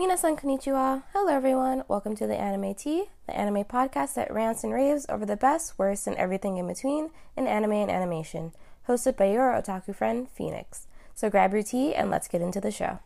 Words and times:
Minasan 0.00 0.34
konnichiwa. 0.34 1.02
Hello 1.12 1.28
everyone. 1.28 1.84
Welcome 1.86 2.16
to 2.16 2.26
the 2.26 2.34
Anime 2.34 2.72
Tea, 2.72 3.10
the 3.26 3.36
anime 3.36 3.64
podcast 3.64 4.14
that 4.14 4.32
rants 4.32 4.64
and 4.64 4.72
raves 4.72 5.04
over 5.10 5.26
the 5.26 5.36
best, 5.36 5.78
worst, 5.78 6.06
and 6.06 6.16
everything 6.16 6.56
in 6.56 6.66
between 6.66 7.10
in 7.36 7.46
anime 7.46 7.72
and 7.72 7.90
animation. 7.90 8.52
Hosted 8.88 9.18
by 9.18 9.26
your 9.26 9.52
otaku 9.52 9.94
friend, 9.94 10.26
Phoenix. 10.30 10.86
So 11.14 11.28
grab 11.28 11.52
your 11.52 11.62
tea 11.62 11.94
and 11.94 12.08
let's 12.10 12.28
get 12.28 12.40
into 12.40 12.62
the 12.62 12.70
show. 12.70 13.00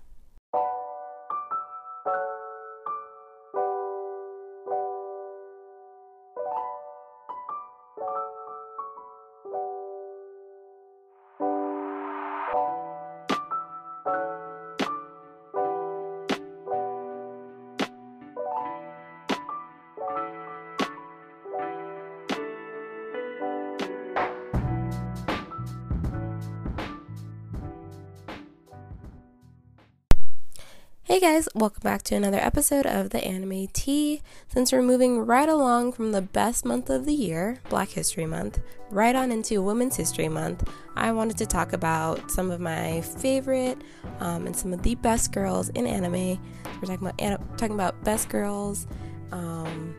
Guys, 31.24 31.48
welcome 31.54 31.80
back 31.82 32.02
to 32.02 32.14
another 32.14 32.36
episode 32.36 32.84
of 32.84 33.08
the 33.08 33.24
Anime 33.24 33.66
Tea. 33.68 34.20
Since 34.48 34.72
we're 34.72 34.82
moving 34.82 35.20
right 35.20 35.48
along 35.48 35.92
from 35.92 36.12
the 36.12 36.20
best 36.20 36.66
month 36.66 36.90
of 36.90 37.06
the 37.06 37.14
year, 37.14 37.60
Black 37.70 37.88
History 37.88 38.26
Month, 38.26 38.60
right 38.90 39.16
on 39.16 39.32
into 39.32 39.62
Women's 39.62 39.96
History 39.96 40.28
Month, 40.28 40.68
I 40.96 41.12
wanted 41.12 41.38
to 41.38 41.46
talk 41.46 41.72
about 41.72 42.30
some 42.30 42.50
of 42.50 42.60
my 42.60 43.00
favorite 43.00 43.78
um, 44.20 44.46
and 44.46 44.54
some 44.54 44.74
of 44.74 44.82
the 44.82 44.96
best 44.96 45.32
girls 45.32 45.70
in 45.70 45.86
anime. 45.86 46.38
We're 46.82 46.94
talking 46.94 47.06
about 47.06 47.56
talking 47.56 47.74
about 47.74 48.04
best 48.04 48.28
girls 48.28 48.86
um, 49.32 49.96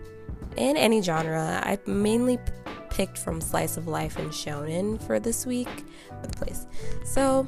in 0.58 0.78
any 0.78 1.02
genre. 1.02 1.60
I 1.64 1.80
mainly 1.88 2.38
picked 2.92 3.18
from 3.18 3.42
slice 3.42 3.78
of 3.78 3.88
life 3.88 4.20
and 4.20 4.30
shonen 4.30 5.02
for 5.02 5.20
this 5.20 5.48
week, 5.48 5.86
the 6.22 6.30
place. 6.30 6.68
So 7.04 7.48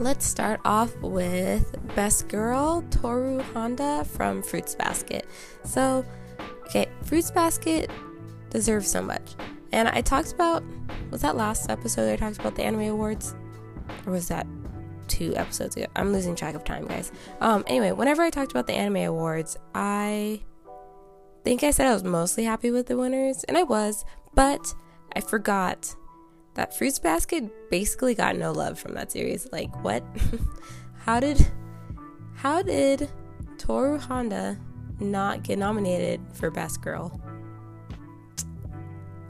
Let's 0.00 0.24
start 0.24 0.60
off 0.64 0.94
with 0.98 1.74
Best 1.96 2.28
Girl 2.28 2.84
Toru 2.88 3.42
Honda 3.42 4.04
from 4.04 4.44
Fruits 4.44 4.76
Basket. 4.76 5.26
So, 5.64 6.04
okay, 6.66 6.86
Fruits 7.02 7.32
Basket 7.32 7.90
deserves 8.48 8.88
so 8.88 9.02
much. 9.02 9.34
And 9.72 9.88
I 9.88 10.00
talked 10.00 10.32
about, 10.32 10.62
was 11.10 11.22
that 11.22 11.34
last 11.34 11.68
episode 11.68 12.12
I 12.12 12.14
talked 12.14 12.38
about 12.38 12.54
the 12.54 12.62
anime 12.62 12.82
awards? 12.82 13.34
Or 14.06 14.12
was 14.12 14.28
that 14.28 14.46
two 15.08 15.34
episodes 15.34 15.76
ago? 15.76 15.86
I'm 15.96 16.12
losing 16.12 16.36
track 16.36 16.54
of 16.54 16.62
time, 16.62 16.86
guys. 16.86 17.10
Um, 17.40 17.64
anyway, 17.66 17.90
whenever 17.90 18.22
I 18.22 18.30
talked 18.30 18.52
about 18.52 18.68
the 18.68 18.74
anime 18.74 18.98
awards, 18.98 19.56
I 19.74 20.42
think 21.42 21.64
I 21.64 21.72
said 21.72 21.88
I 21.88 21.92
was 21.92 22.04
mostly 22.04 22.44
happy 22.44 22.70
with 22.70 22.86
the 22.86 22.96
winners, 22.96 23.42
and 23.44 23.58
I 23.58 23.64
was, 23.64 24.04
but 24.32 24.74
I 25.16 25.22
forgot 25.22 25.96
that 26.58 26.74
Fruits 26.76 26.98
Basket 26.98 27.70
basically 27.70 28.16
got 28.16 28.34
no 28.34 28.50
love 28.50 28.80
from 28.80 28.94
that 28.94 29.12
series. 29.12 29.46
Like, 29.52 29.72
what? 29.84 30.02
how 30.98 31.20
did 31.20 31.46
how 32.34 32.62
did 32.62 33.08
Toru 33.58 33.96
Honda 33.96 34.58
not 34.98 35.44
get 35.44 35.60
nominated 35.60 36.20
for 36.32 36.50
Best 36.50 36.82
Girl? 36.82 37.20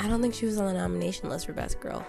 I 0.00 0.08
don't 0.08 0.22
think 0.22 0.32
she 0.32 0.46
was 0.46 0.56
on 0.56 0.68
the 0.68 0.72
nomination 0.72 1.28
list 1.28 1.44
for 1.44 1.52
Best 1.52 1.80
Girl. 1.80 2.02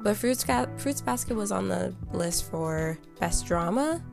But 0.00 0.18
Fruits, 0.18 0.44
Fruits 0.76 1.00
Basket 1.00 1.34
was 1.34 1.50
on 1.50 1.68
the 1.68 1.94
list 2.12 2.50
for 2.50 2.98
Best 3.18 3.46
Drama. 3.46 4.04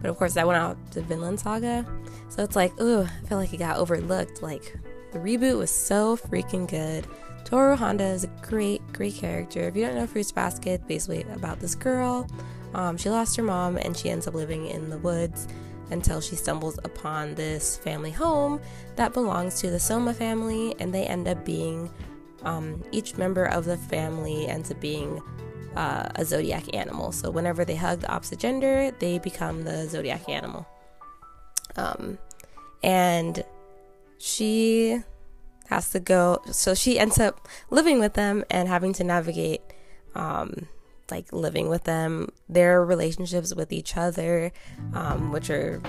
But 0.00 0.10
of 0.10 0.16
course, 0.16 0.34
that 0.34 0.46
went 0.46 0.60
out 0.60 0.92
to 0.92 1.00
Vinland 1.00 1.40
Saga. 1.40 1.84
So 2.28 2.44
it's 2.44 2.54
like, 2.54 2.80
ooh, 2.80 3.02
I 3.02 3.26
feel 3.26 3.38
like 3.38 3.52
it 3.52 3.56
got 3.56 3.78
overlooked. 3.78 4.42
Like, 4.42 4.76
the 5.10 5.18
reboot 5.18 5.58
was 5.58 5.72
so 5.72 6.16
freaking 6.16 6.70
good. 6.70 7.04
Toru 7.48 7.76
Honda 7.76 8.04
is 8.04 8.24
a 8.24 8.30
great, 8.42 8.82
great 8.92 9.14
character. 9.14 9.60
If 9.60 9.74
you 9.74 9.86
don't 9.86 9.94
know 9.94 10.06
Fruits 10.06 10.30
Basket, 10.30 10.86
basically 10.86 11.22
about 11.32 11.60
this 11.60 11.74
girl. 11.74 12.28
Um, 12.74 12.98
she 12.98 13.08
lost 13.08 13.38
her 13.38 13.42
mom 13.42 13.78
and 13.78 13.96
she 13.96 14.10
ends 14.10 14.26
up 14.26 14.34
living 14.34 14.66
in 14.66 14.90
the 14.90 14.98
woods 14.98 15.48
until 15.90 16.20
she 16.20 16.36
stumbles 16.36 16.76
upon 16.84 17.34
this 17.36 17.78
family 17.78 18.10
home 18.10 18.60
that 18.96 19.14
belongs 19.14 19.62
to 19.62 19.70
the 19.70 19.80
Soma 19.80 20.12
family, 20.12 20.74
and 20.78 20.92
they 20.92 21.06
end 21.06 21.26
up 21.26 21.42
being 21.46 21.90
um, 22.42 22.84
each 22.92 23.16
member 23.16 23.46
of 23.46 23.64
the 23.64 23.78
family 23.78 24.46
ends 24.46 24.70
up 24.70 24.78
being 24.78 25.18
uh, 25.74 26.06
a 26.16 26.26
zodiac 26.26 26.74
animal. 26.76 27.12
So 27.12 27.30
whenever 27.30 27.64
they 27.64 27.76
hug 27.76 28.00
the 28.00 28.12
opposite 28.12 28.40
gender, 28.40 28.90
they 28.98 29.20
become 29.20 29.64
the 29.64 29.88
zodiac 29.88 30.28
animal. 30.28 30.68
Um, 31.76 32.18
and 32.82 33.42
she 34.18 35.02
has 35.68 35.90
to 35.90 36.00
go. 36.00 36.42
So 36.50 36.74
she 36.74 36.98
ends 36.98 37.18
up 37.18 37.46
living 37.70 38.00
with 38.00 38.14
them 38.14 38.44
and 38.50 38.68
having 38.68 38.92
to 38.94 39.04
navigate, 39.04 39.62
um, 40.14 40.66
like 41.10 41.32
living 41.32 41.68
with 41.68 41.84
them, 41.84 42.28
their 42.48 42.84
relationships 42.84 43.54
with 43.54 43.72
each 43.72 43.96
other, 43.96 44.52
um, 44.94 45.30
which 45.30 45.50
are 45.50 45.80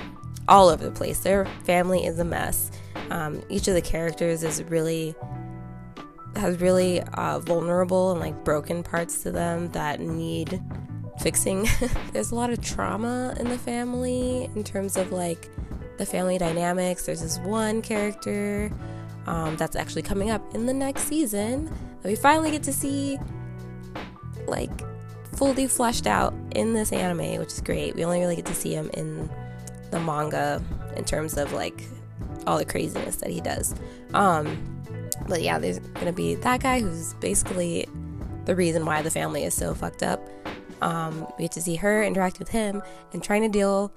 all 0.47 0.69
over 0.69 0.83
the 0.83 0.91
place. 0.91 1.19
Their 1.19 1.45
family 1.63 2.05
is 2.05 2.19
a 2.19 2.25
mess. 2.25 2.71
Um, 3.09 3.41
each 3.49 3.67
of 3.67 3.73
the 3.73 3.81
characters 3.81 4.43
is 4.43 4.63
really 4.63 5.15
has 6.35 6.61
really 6.61 7.01
uh, 7.01 7.39
vulnerable 7.39 8.11
and 8.11 8.19
like 8.19 8.43
broken 8.43 8.83
parts 8.83 9.23
to 9.23 9.31
them 9.31 9.69
that 9.71 9.99
need 9.99 10.61
fixing. 11.19 11.67
There's 12.13 12.31
a 12.31 12.35
lot 12.35 12.49
of 12.49 12.61
trauma 12.61 13.35
in 13.39 13.49
the 13.49 13.57
family 13.57 14.49
in 14.55 14.63
terms 14.63 14.95
of 14.95 15.11
like 15.11 15.49
the 15.97 16.05
family 16.05 16.37
dynamics. 16.37 17.05
There's 17.05 17.21
this 17.21 17.39
one 17.39 17.81
character 17.81 18.71
um, 19.25 19.57
that's 19.57 19.75
actually 19.75 20.01
coming 20.01 20.29
up 20.29 20.55
in 20.55 20.65
the 20.65 20.73
next 20.73 21.03
season. 21.03 21.71
We 22.03 22.15
finally 22.15 22.51
get 22.51 22.63
to 22.63 22.73
see 22.73 23.19
like 24.47 24.71
fully 25.35 25.67
fleshed 25.67 26.07
out 26.07 26.33
in 26.51 26.73
this 26.73 26.91
anime 26.91 27.39
which 27.39 27.53
is 27.53 27.61
great. 27.61 27.95
We 27.95 28.03
only 28.03 28.19
really 28.19 28.35
get 28.35 28.45
to 28.47 28.55
see 28.55 28.73
him 28.73 28.89
in 28.93 29.29
the 29.91 29.99
manga 29.99 30.61
in 30.95 31.05
terms 31.05 31.37
of 31.37 31.53
like 31.53 31.83
all 32.47 32.57
the 32.57 32.65
craziness 32.65 33.17
that 33.17 33.29
he 33.29 33.41
does. 33.41 33.75
Um, 34.13 34.57
but 35.27 35.41
yeah 35.41 35.59
there's 35.59 35.79
gonna 35.79 36.13
be 36.13 36.35
that 36.35 36.61
guy 36.61 36.81
who's 36.81 37.13
basically 37.15 37.85
the 38.45 38.55
reason 38.55 38.85
why 38.85 39.01
the 39.01 39.11
family 39.11 39.43
is 39.43 39.53
so 39.53 39.73
fucked 39.73 40.03
up. 40.03 40.27
Um, 40.81 41.27
we 41.37 41.43
get 41.43 41.51
to 41.53 41.61
see 41.61 41.75
her 41.75 42.03
interact 42.03 42.39
with 42.39 42.49
him 42.49 42.81
and 43.13 43.23
trying 43.23 43.43
to 43.43 43.49
deal 43.49 43.93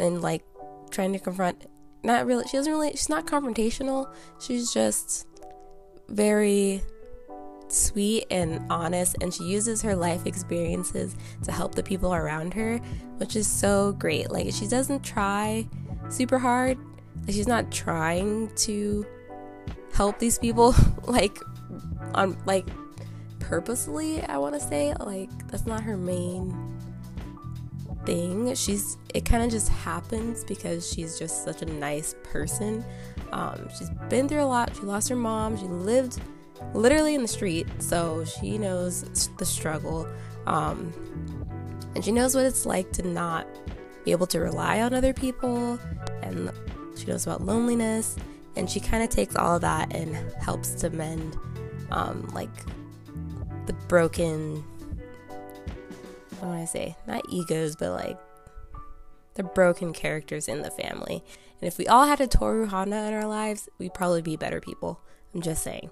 and 0.00 0.22
like 0.22 0.42
trying 0.90 1.12
to 1.12 1.18
confront 1.18 1.66
not 2.02 2.26
really 2.26 2.44
she 2.46 2.56
doesn't 2.56 2.72
really 2.72 2.90
she's 2.90 3.08
not 3.08 3.26
confrontational. 3.26 4.12
She's 4.40 4.72
just 4.72 5.26
very 6.08 6.82
sweet 7.68 8.24
and 8.30 8.60
honest 8.70 9.16
and 9.20 9.32
she 9.32 9.44
uses 9.44 9.80
her 9.82 9.94
life 9.94 10.26
experiences 10.26 11.14
to 11.44 11.52
help 11.52 11.74
the 11.76 11.82
people 11.82 12.12
around 12.12 12.52
her 12.54 12.78
which 13.18 13.36
is 13.36 13.46
so 13.46 13.92
great. 13.92 14.30
Like 14.30 14.52
she 14.52 14.66
doesn't 14.66 15.02
try 15.02 15.68
super 16.08 16.38
hard. 16.38 16.78
Like 17.26 17.34
she's 17.34 17.48
not 17.48 17.70
trying 17.70 18.54
to 18.56 19.06
help 19.92 20.18
these 20.18 20.38
people 20.38 20.74
like 21.04 21.36
on 22.14 22.36
like 22.46 22.66
purposely 23.38 24.22
i 24.22 24.38
want 24.38 24.54
to 24.54 24.60
say. 24.60 24.94
Like 24.98 25.30
that's 25.48 25.66
not 25.66 25.82
her 25.82 25.96
main 25.96 26.69
thing. 28.10 28.52
She's 28.56 28.98
it 29.14 29.24
kind 29.24 29.44
of 29.44 29.50
just 29.50 29.68
happens 29.68 30.42
because 30.42 30.92
she's 30.92 31.16
just 31.16 31.44
such 31.44 31.62
a 31.62 31.66
nice 31.66 32.16
person. 32.24 32.84
Um, 33.30 33.68
she's 33.78 33.88
been 34.08 34.28
through 34.28 34.42
a 34.42 34.50
lot. 34.50 34.74
She 34.74 34.82
lost 34.82 35.08
her 35.10 35.16
mom. 35.16 35.56
She 35.56 35.66
lived 35.66 36.20
literally 36.74 37.14
in 37.14 37.22
the 37.22 37.28
street, 37.28 37.68
so 37.78 38.24
she 38.24 38.58
knows 38.58 39.30
the 39.38 39.46
struggle. 39.46 40.08
Um, 40.46 40.92
and 41.94 42.04
she 42.04 42.10
knows 42.10 42.34
what 42.34 42.44
it's 42.44 42.66
like 42.66 42.90
to 42.92 43.06
not 43.06 43.46
be 44.04 44.10
able 44.10 44.26
to 44.28 44.40
rely 44.40 44.80
on 44.80 44.92
other 44.92 45.12
people, 45.12 45.78
and 46.22 46.50
she 46.96 47.06
knows 47.06 47.26
about 47.26 47.42
loneliness. 47.42 48.16
And 48.56 48.68
she 48.68 48.80
kind 48.80 49.04
of 49.04 49.10
takes 49.10 49.36
all 49.36 49.54
of 49.54 49.60
that 49.60 49.94
and 49.94 50.16
helps 50.42 50.74
to 50.80 50.90
mend, 50.90 51.36
um, 51.92 52.28
like 52.34 52.50
the 53.66 53.72
broken 53.86 54.64
what 56.40 56.52
do 56.54 56.60
I 56.60 56.64
say? 56.64 56.96
Not 57.06 57.24
egos, 57.28 57.76
but 57.76 57.92
like 57.92 58.18
the 59.34 59.42
broken 59.42 59.92
characters 59.92 60.48
in 60.48 60.62
the 60.62 60.70
family. 60.70 61.22
And 61.60 61.68
if 61.68 61.78
we 61.78 61.86
all 61.86 62.06
had 62.06 62.20
a 62.20 62.26
Toru 62.26 62.66
Honda 62.66 63.06
in 63.06 63.14
our 63.14 63.26
lives, 63.26 63.68
we'd 63.78 63.94
probably 63.94 64.22
be 64.22 64.36
better 64.36 64.60
people. 64.60 65.00
I'm 65.34 65.42
just 65.42 65.62
saying. 65.62 65.90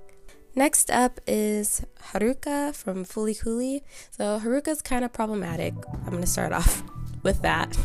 Next 0.55 0.91
up 0.91 1.21
is 1.27 1.85
Haruka 2.13 2.75
from 2.75 3.05
Fooly 3.05 3.41
Cooly. 3.41 3.85
So 4.11 4.41
Haruka's 4.41 4.83
kind 4.83 5.05
of 5.05 5.13
problematic. 5.13 5.75
I'm 6.05 6.13
gonna 6.13 6.27
start 6.27 6.53
off 6.61 6.83
with 7.23 7.43
that. 7.43 7.79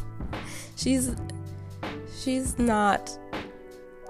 She's 0.76 1.16
she's 2.20 2.58
not 2.58 3.18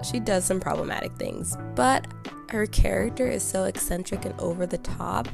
she 0.02 0.20
does 0.20 0.44
some 0.44 0.60
problematic 0.60 1.12
things, 1.14 1.56
but 1.74 2.06
her 2.50 2.66
character 2.66 3.26
is 3.26 3.42
so 3.42 3.64
eccentric 3.64 4.24
and 4.24 4.38
over 4.40 4.66
the 4.66 4.78
top 4.78 5.28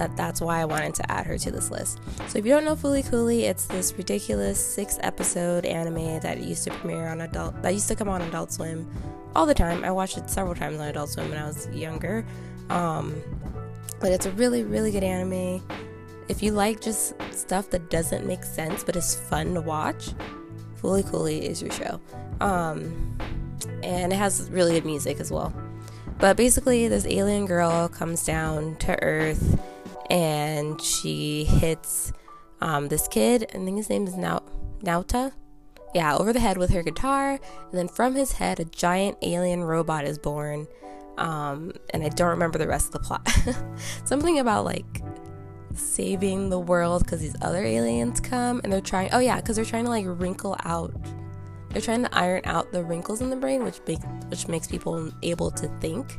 that 0.00 0.16
that's 0.16 0.40
why 0.40 0.60
I 0.60 0.64
wanted 0.64 0.94
to 0.94 1.12
add 1.12 1.26
her 1.26 1.36
to 1.36 1.50
this 1.50 1.70
list. 1.70 2.00
So 2.28 2.38
if 2.38 2.46
you 2.46 2.52
don't 2.52 2.64
know 2.64 2.74
Fooly 2.74 3.06
Cooly, 3.10 3.44
it's 3.44 3.66
this 3.66 3.92
ridiculous 3.98 4.58
six 4.58 4.98
episode 5.02 5.66
anime 5.66 6.20
that 6.20 6.40
used 6.40 6.64
to 6.64 6.70
premiere 6.70 7.08
on 7.08 7.20
adult 7.20 7.60
that 7.60 7.74
used 7.74 7.86
to 7.88 7.94
come 7.94 8.08
on 8.08 8.22
Adult 8.22 8.50
Swim 8.50 8.90
all 9.36 9.44
the 9.44 9.52
time. 9.52 9.84
I 9.84 9.90
watched 9.90 10.16
it 10.16 10.30
several 10.30 10.54
times 10.54 10.80
on 10.80 10.88
Adult 10.88 11.10
Swim 11.10 11.28
when 11.28 11.36
I 11.36 11.46
was 11.46 11.68
younger. 11.68 12.24
Um, 12.70 13.14
but 14.00 14.10
it's 14.10 14.24
a 14.24 14.30
really 14.32 14.64
really 14.64 14.90
good 14.90 15.04
anime. 15.04 15.62
If 16.28 16.42
you 16.42 16.52
like 16.52 16.80
just 16.80 17.12
stuff 17.30 17.68
that 17.70 17.90
doesn't 17.90 18.26
make 18.26 18.42
sense 18.42 18.82
but 18.82 18.96
is 18.96 19.14
fun 19.14 19.52
to 19.52 19.60
watch, 19.60 20.12
Fooly 20.80 21.06
Cooly 21.10 21.44
is 21.44 21.60
your 21.60 21.72
show. 21.72 22.00
Um, 22.40 23.18
and 23.82 24.14
it 24.14 24.16
has 24.16 24.48
really 24.50 24.72
good 24.72 24.86
music 24.86 25.20
as 25.20 25.30
well. 25.30 25.52
But 26.18 26.36
basically, 26.36 26.86
this 26.88 27.06
alien 27.06 27.46
girl 27.46 27.88
comes 27.88 28.24
down 28.24 28.76
to 28.76 29.02
Earth 29.02 29.58
and 30.10 30.80
she 30.80 31.44
hits 31.44 32.12
um, 32.60 32.88
this 32.88 33.08
kid. 33.08 33.46
I 33.54 33.58
think 33.58 33.76
his 33.76 33.88
name 33.88 34.06
is 34.06 34.16
Nau- 34.16 34.42
Nauta. 34.82 35.32
Yeah, 35.94 36.16
over 36.16 36.32
the 36.32 36.40
head 36.40 36.58
with 36.58 36.70
her 36.70 36.82
guitar. 36.82 37.32
And 37.32 37.72
then 37.72 37.88
from 37.88 38.14
his 38.14 38.32
head, 38.32 38.60
a 38.60 38.64
giant 38.64 39.18
alien 39.22 39.64
robot 39.64 40.04
is 40.04 40.18
born. 40.18 40.66
Um, 41.18 41.72
and 41.92 42.02
I 42.02 42.08
don't 42.08 42.30
remember 42.30 42.58
the 42.58 42.68
rest 42.68 42.86
of 42.86 42.92
the 42.92 43.00
plot. 43.00 43.28
Something 44.04 44.38
about 44.38 44.64
like 44.64 45.02
saving 45.74 46.50
the 46.50 46.58
world 46.58 47.04
because 47.04 47.20
these 47.20 47.36
other 47.42 47.64
aliens 47.64 48.20
come 48.20 48.60
and 48.62 48.72
they're 48.72 48.80
trying. 48.80 49.10
Oh, 49.12 49.18
yeah, 49.18 49.36
because 49.36 49.56
they're 49.56 49.64
trying 49.64 49.84
to 49.84 49.90
like 49.90 50.04
wrinkle 50.06 50.56
out. 50.64 50.94
They're 51.70 51.82
trying 51.82 52.02
to 52.02 52.14
iron 52.14 52.42
out 52.44 52.72
the 52.72 52.82
wrinkles 52.82 53.20
in 53.20 53.30
the 53.30 53.36
brain, 53.36 53.62
which 53.62 53.80
makes 53.86 54.04
which 54.28 54.48
makes 54.48 54.66
people 54.66 55.12
able 55.22 55.52
to 55.52 55.68
think. 55.80 56.18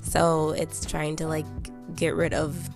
So 0.00 0.50
it's 0.50 0.84
trying 0.84 1.16
to 1.16 1.28
like 1.28 1.46
get 1.94 2.14
rid 2.14 2.34
of 2.34 2.68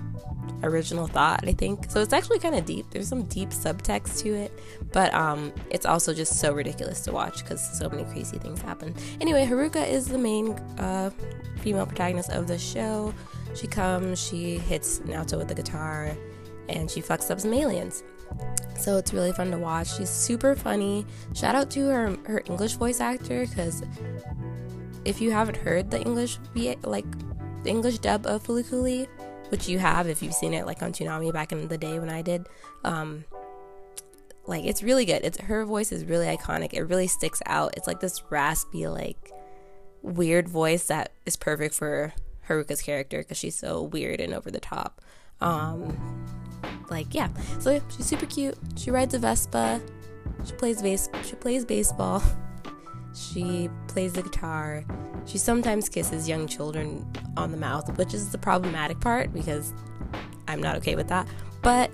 original 0.63 1.07
thought, 1.07 1.47
I 1.47 1.53
think. 1.53 1.91
So 1.91 2.01
it's 2.01 2.13
actually 2.13 2.39
kind 2.39 2.55
of 2.55 2.65
deep. 2.65 2.87
There's 2.91 3.09
some 3.09 3.25
deep 3.25 3.51
subtext 3.51 4.23
to 4.23 4.35
it, 4.35 4.53
but 4.93 5.13
um, 5.15 5.53
it's 5.71 5.87
also 5.87 6.13
just 6.15 6.41
so 6.41 6.53
ridiculous 6.53 7.01
to 7.03 7.13
watch 7.13 7.43
because 7.43 7.79
so 7.79 7.89
many 7.89 8.05
crazy 8.05 8.39
things 8.39 8.61
happen. 8.61 8.95
Anyway, 9.21 9.47
Haruka 9.47 9.87
is 9.89 10.07
the 10.07 10.19
main 10.19 10.53
uh, 10.79 11.11
female 11.61 11.87
protagonist 11.87 12.31
of 12.31 12.47
the 12.47 12.59
show. 12.59 13.15
She 13.55 13.67
comes, 13.67 14.21
she 14.21 14.59
hits 14.59 15.01
Naoto 15.01 15.39
with 15.39 15.49
the 15.49 15.55
guitar, 15.55 16.17
and 16.69 16.91
she 16.91 17.01
fucks 17.01 17.31
up 17.31 17.41
some 17.41 17.55
aliens. 17.55 18.03
So 18.79 18.97
it's 18.99 19.13
really 19.13 19.33
fun 19.33 19.51
to 19.51 19.59
watch. 19.59 19.97
She's 19.97 20.11
super 20.11 20.55
funny. 20.55 21.07
Shout 21.35 21.55
out 21.55 21.71
to 21.71 21.87
her 21.89 22.17
her 22.27 22.43
English 22.47 22.75
voice 22.75 23.01
actor 23.01 23.47
because 23.47 23.83
if 25.05 25.21
you 25.21 25.31
haven't 25.31 25.57
heard 25.57 25.91
the 25.91 26.01
English 26.01 26.39
like 26.83 27.07
the 27.63 27.71
English 27.71 27.99
dub 27.99 28.27
of 28.27 28.45
Cooly, 28.45 29.09
which 29.49 29.69
you 29.69 29.79
have 29.79 30.09
if 30.09 30.23
you've 30.23 30.35
seen 30.35 30.55
it 30.55 30.67
like 30.67 30.83
on 30.83 30.93
Toonami 30.93 31.33
back 31.33 31.53
in 31.53 31.69
the 31.69 31.79
day 31.79 31.99
when 31.99 32.11
I 32.11 32.23
did. 32.23 32.47
Um, 32.85 33.25
like 34.47 34.65
it's 34.65 34.83
really 34.83 35.05
good. 35.05 35.23
It's 35.25 35.39
her 35.39 35.65
voice 35.65 35.93
is 35.93 36.05
really 36.05 36.27
iconic. 36.27 36.73
It 36.73 36.83
really 36.83 37.07
sticks 37.07 37.43
out. 37.47 37.75
It's 37.77 37.87
like 37.87 38.01
this 38.01 38.23
raspy, 38.31 38.87
like 38.87 39.33
weird 40.03 40.49
voice 40.49 40.87
that 40.87 41.13
is 41.25 41.37
perfect 41.37 41.75
for 41.75 42.13
Haruka's 42.49 42.83
character 42.83 43.19
because 43.19 43.39
she's 43.39 43.57
so 43.57 43.83
weird 43.83 44.21
and 44.21 44.33
over 44.33 44.51
the 44.51 44.61
top. 44.61 45.01
Um, 45.41 45.97
like 46.91 47.15
yeah, 47.15 47.29
so 47.59 47.81
she's 47.95 48.07
super 48.07 48.27
cute. 48.27 48.57
She 48.77 48.91
rides 48.91 49.15
a 49.15 49.19
Vespa. 49.19 49.81
She 50.45 50.53
plays 50.53 50.81
bass. 50.81 51.09
She 51.25 51.35
plays 51.37 51.65
baseball. 51.65 52.23
She 53.17 53.71
plays 53.89 54.13
the 54.13 54.23
guitar. 54.23 54.85
She 55.25 55.39
sometimes 55.39 55.89
kisses 55.89 56.29
young 56.29 56.47
children 56.47 57.11
on 57.37 57.51
the 57.51 57.57
mouth, 57.57 57.97
which 57.97 58.13
is 58.13 58.31
the 58.31 58.37
problematic 58.39 59.01
part 59.01 59.33
because 59.33 59.73
I'm 60.47 60.61
not 60.61 60.77
okay 60.77 60.97
with 60.97 61.09
that. 61.09 61.27
But 61.63 61.91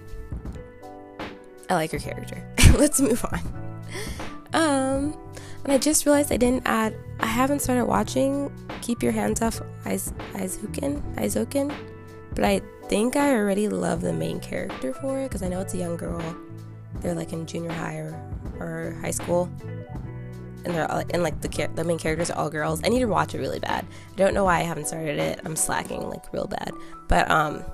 I 1.70 1.74
like 1.74 1.92
her 1.92 1.98
character. 1.98 2.44
Let's 2.76 3.00
move 3.00 3.24
on. 3.24 3.40
Um, 4.52 5.16
and 5.62 5.72
I 5.72 5.78
just 5.78 6.04
realized 6.06 6.32
I 6.32 6.36
didn't 6.36 6.66
add. 6.66 6.96
I 7.20 7.26
haven't 7.26 7.60
started 7.60 7.84
watching 7.86 8.52
Keep 8.82 9.02
Your 9.02 9.12
Hands 9.12 9.40
Off 9.40 9.62
Iz- 9.86 10.12
Izuken, 10.34 11.00
Izuken, 11.14 11.72
but 12.34 12.44
I 12.44 12.60
think 12.88 13.14
I 13.14 13.32
already 13.32 13.68
love 13.68 14.00
the 14.00 14.12
main 14.12 14.40
character 14.40 14.92
for 14.92 15.20
it 15.20 15.28
because 15.28 15.42
I 15.42 15.48
know 15.48 15.60
it's 15.60 15.74
a 15.74 15.78
young 15.78 15.96
girl. 15.96 16.20
They're 17.00 17.14
like 17.14 17.32
in 17.32 17.46
junior 17.46 17.72
high 17.72 17.96
or, 17.96 18.20
or 18.58 18.98
high 19.00 19.12
school 19.12 19.48
and 20.64 20.74
they're 20.74 20.90
all, 20.90 21.02
and 21.10 21.22
like 21.22 21.40
the 21.40 21.68
the 21.74 21.84
main 21.84 21.98
characters 21.98 22.30
are 22.30 22.38
all 22.38 22.50
girls. 22.50 22.80
I 22.84 22.88
need 22.88 23.00
to 23.00 23.06
watch 23.06 23.34
it 23.34 23.38
really 23.38 23.60
bad. 23.60 23.86
I 24.12 24.16
don't 24.16 24.34
know 24.34 24.44
why 24.44 24.58
I 24.58 24.62
haven't 24.62 24.88
started 24.88 25.18
it. 25.18 25.40
I'm 25.44 25.56
slacking 25.56 26.08
like 26.08 26.32
real 26.32 26.46
bad. 26.46 26.72
But 27.08 27.30
um 27.30 27.64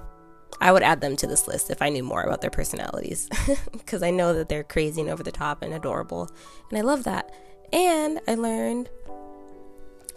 I 0.61 0.73
would 0.73 0.83
add 0.83 1.01
them 1.01 1.17
to 1.17 1.27
this 1.27 1.47
list 1.47 1.71
if 1.71 1.83
I 1.83 1.89
knew 1.89 2.03
more 2.03 2.23
about 2.23 2.41
their 2.41 2.51
personalities 2.51 3.29
because 3.73 4.03
I 4.03 4.11
know 4.11 4.33
that 4.35 4.49
they're 4.49 4.65
crazy 4.65 5.01
and 5.01 5.11
over 5.11 5.23
the 5.23 5.31
top 5.31 5.63
and 5.63 5.73
adorable. 5.73 6.31
And 6.71 6.79
I 6.79 6.83
love 6.83 7.05
that. 7.05 7.33
And 7.73 8.21
I 8.27 8.35
learned 8.35 8.89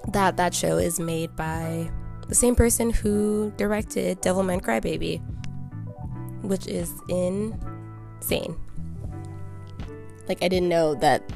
that 0.08 0.38
that 0.38 0.54
show 0.54 0.78
is 0.78 1.00
made 1.00 1.36
by 1.36 1.92
the 2.28 2.36
same 2.36 2.56
person 2.56 2.92
who 2.92 3.54
directed 3.58 4.22
Devilman 4.22 4.62
Crybaby, 4.62 5.22
which 6.44 6.66
is 6.66 6.92
insane. 7.08 8.58
Like 10.28 10.42
I 10.42 10.48
didn't 10.48 10.70
know 10.70 10.96
that 10.96 11.30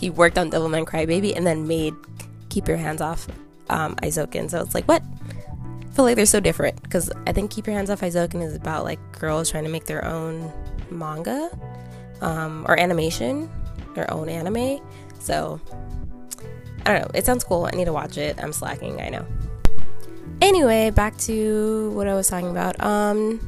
he 0.00 0.08
worked 0.08 0.38
on 0.38 0.50
Devilman 0.50 0.86
Crybaby 0.86 1.36
and 1.36 1.46
then 1.46 1.68
made 1.68 1.94
Keep 2.48 2.68
Your 2.68 2.78
Hands 2.78 3.02
Off 3.02 3.28
um, 3.68 3.94
Eizouken. 3.96 4.50
So 4.50 4.62
it's 4.62 4.74
like, 4.74 4.86
what? 4.86 5.02
I 5.02 5.92
feel 5.92 6.06
like 6.06 6.16
they're 6.16 6.24
so 6.24 6.40
different 6.40 6.82
because 6.82 7.12
I 7.26 7.32
think 7.32 7.50
Keep 7.50 7.66
Your 7.66 7.76
Hands 7.76 7.90
Off 7.90 8.00
Eizouken 8.00 8.42
is 8.42 8.56
about 8.56 8.84
like 8.84 8.98
girls 9.12 9.50
trying 9.50 9.64
to 9.64 9.70
make 9.70 9.84
their 9.84 10.02
own 10.06 10.50
manga 10.90 11.50
um, 12.22 12.64
or 12.66 12.80
animation, 12.80 13.50
their 13.94 14.10
own 14.10 14.30
anime. 14.30 14.80
So 15.18 15.60
I 16.86 16.92
don't 16.92 17.02
know. 17.02 17.10
It 17.12 17.26
sounds 17.26 17.44
cool. 17.44 17.68
I 17.70 17.76
need 17.76 17.84
to 17.84 17.92
watch 17.92 18.16
it. 18.16 18.42
I'm 18.42 18.54
slacking. 18.54 19.02
I 19.02 19.10
know. 19.10 19.26
Anyway, 20.40 20.88
back 20.88 21.18
to 21.18 21.90
what 21.90 22.08
I 22.08 22.14
was 22.14 22.26
talking 22.26 22.48
about. 22.48 22.82
Um, 22.82 23.38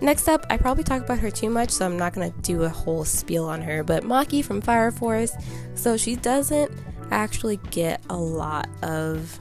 Next 0.00 0.28
up, 0.28 0.44
I 0.50 0.58
probably 0.58 0.84
talk 0.84 1.02
about 1.02 1.18
her 1.20 1.30
too 1.30 1.48
much, 1.48 1.70
so 1.70 1.86
I'm 1.86 1.96
not 1.96 2.12
gonna 2.12 2.32
do 2.42 2.62
a 2.64 2.68
whole 2.68 3.04
spiel 3.04 3.46
on 3.46 3.62
her. 3.62 3.82
But 3.82 4.04
Maki 4.04 4.44
from 4.44 4.60
Fire 4.60 4.90
Force, 4.90 5.32
so 5.74 5.96
she 5.96 6.16
doesn't 6.16 6.70
actually 7.10 7.58
get 7.70 8.02
a 8.10 8.16
lot 8.16 8.68
of. 8.82 9.40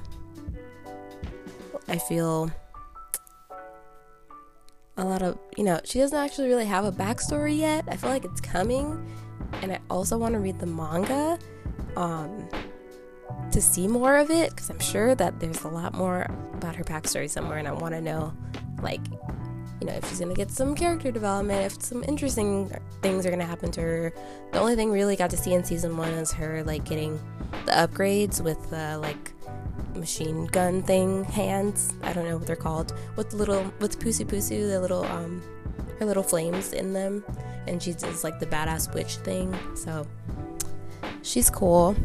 I 1.87 1.97
feel 1.97 2.49
a 4.97 5.03
lot 5.03 5.21
of 5.21 5.37
you 5.57 5.63
know 5.63 5.79
she 5.83 5.99
doesn't 5.99 6.17
actually 6.17 6.47
really 6.47 6.65
have 6.65 6.85
a 6.85 6.91
backstory 6.91 7.57
yet. 7.57 7.83
I 7.89 7.97
feel 7.97 8.09
like 8.09 8.23
it's 8.23 8.41
coming, 8.41 9.05
and 9.61 9.73
I 9.73 9.79
also 9.89 10.17
want 10.17 10.33
to 10.33 10.39
read 10.39 10.59
the 10.59 10.67
manga, 10.67 11.37
um, 11.97 12.47
to 13.51 13.61
see 13.61 13.87
more 13.89 14.15
of 14.15 14.31
it 14.31 14.51
because 14.51 14.69
I'm 14.69 14.79
sure 14.79 15.15
that 15.15 15.39
there's 15.41 15.63
a 15.63 15.67
lot 15.67 15.93
more 15.93 16.21
about 16.53 16.77
her 16.77 16.83
backstory 16.85 17.29
somewhere, 17.29 17.57
and 17.57 17.67
I 17.67 17.73
want 17.73 17.93
to 17.93 18.01
know 18.01 18.33
like 18.81 19.01
you 19.81 19.87
know, 19.87 19.93
if 19.93 20.07
she's 20.07 20.19
gonna 20.19 20.33
get 20.33 20.51
some 20.51 20.75
character 20.75 21.11
development, 21.11 21.65
if 21.65 21.81
some 21.81 22.03
interesting 22.03 22.71
things 23.01 23.25
are 23.25 23.29
gonna 23.29 23.45
happen 23.45 23.71
to 23.71 23.81
her. 23.81 24.13
The 24.51 24.59
only 24.59 24.75
thing 24.75 24.91
really 24.91 25.15
got 25.15 25.29
to 25.31 25.37
see 25.37 25.53
in 25.53 25.63
season 25.63 25.97
one 25.97 26.09
is 26.09 26.31
her 26.33 26.63
like 26.63 26.85
getting 26.85 27.19
the 27.65 27.73
upgrades 27.73 28.41
with 28.41 28.69
the 28.69 28.97
like 28.99 29.33
machine 29.95 30.45
gun 30.47 30.81
thing 30.83 31.23
hands. 31.25 31.93
I 32.03 32.13
don't 32.13 32.25
know 32.25 32.37
what 32.37 32.47
they're 32.47 32.55
called. 32.55 32.93
With 33.15 33.31
the 33.31 33.37
little 33.37 33.71
with 33.79 33.99
Pusu 33.99 34.25
Pusu, 34.25 34.69
the 34.69 34.79
little 34.79 35.03
um 35.05 35.41
her 35.99 36.05
little 36.05 36.23
flames 36.23 36.73
in 36.73 36.93
them, 36.93 37.23
and 37.67 37.81
she 37.81 37.93
does 37.93 38.23
like 38.23 38.39
the 38.39 38.45
badass 38.45 38.93
witch 38.93 39.17
thing. 39.17 39.57
So 39.75 40.07
she's 41.21 41.49
cool. 41.49 41.95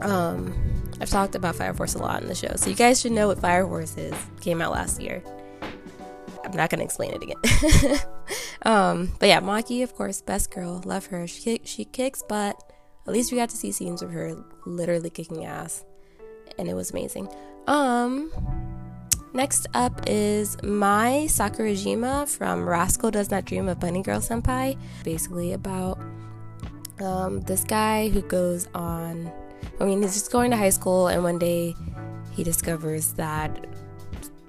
Um, 0.00 0.54
I've 1.00 1.10
talked 1.10 1.34
about 1.34 1.56
Fire 1.56 1.74
Force 1.74 1.94
a 1.94 1.98
lot 1.98 2.22
in 2.22 2.28
the 2.28 2.34
show, 2.34 2.52
so 2.56 2.68
you 2.68 2.76
guys 2.76 3.00
should 3.00 3.12
know 3.12 3.28
what 3.28 3.38
Fire 3.38 3.66
Force 3.66 3.96
is. 3.96 4.14
Came 4.40 4.60
out 4.60 4.72
last 4.72 5.00
year. 5.00 5.22
I'm 6.44 6.56
not 6.56 6.70
gonna 6.70 6.84
explain 6.84 7.12
it 7.12 7.22
again. 7.22 7.98
um, 8.62 9.12
but 9.18 9.28
yeah, 9.28 9.40
Maki, 9.40 9.82
of 9.82 9.94
course, 9.94 10.20
best 10.20 10.50
girl, 10.50 10.82
love 10.84 11.06
her. 11.06 11.26
She 11.26 11.60
she 11.64 11.84
kicks 11.84 12.22
butt. 12.22 12.56
At 13.06 13.12
least 13.12 13.32
we 13.32 13.38
got 13.38 13.50
to 13.50 13.56
see 13.56 13.70
scenes 13.70 14.02
of 14.02 14.10
her 14.12 14.36
literally 14.66 15.10
kicking 15.10 15.44
ass, 15.44 15.84
and 16.58 16.68
it 16.68 16.74
was 16.74 16.90
amazing. 16.90 17.28
Um, 17.66 18.30
next 19.32 19.66
up 19.74 20.02
is 20.06 20.56
Mai 20.62 21.26
Sakurajima 21.28 22.28
from 22.28 22.68
Rascal 22.68 23.10
Does 23.10 23.30
Not 23.30 23.44
Dream 23.44 23.68
of 23.68 23.80
Bunny 23.80 24.02
Girl 24.02 24.20
Senpai. 24.20 24.78
Basically 25.02 25.52
about 25.52 25.98
um, 27.00 27.40
this 27.42 27.64
guy 27.64 28.08
who 28.08 28.22
goes 28.22 28.68
on. 28.74 29.30
I 29.80 29.84
mean, 29.84 30.02
he's 30.02 30.14
just 30.14 30.30
going 30.30 30.50
to 30.50 30.56
high 30.56 30.70
school, 30.70 31.08
and 31.08 31.22
one 31.22 31.38
day 31.38 31.74
he 32.32 32.44
discovers 32.44 33.12
that 33.14 33.66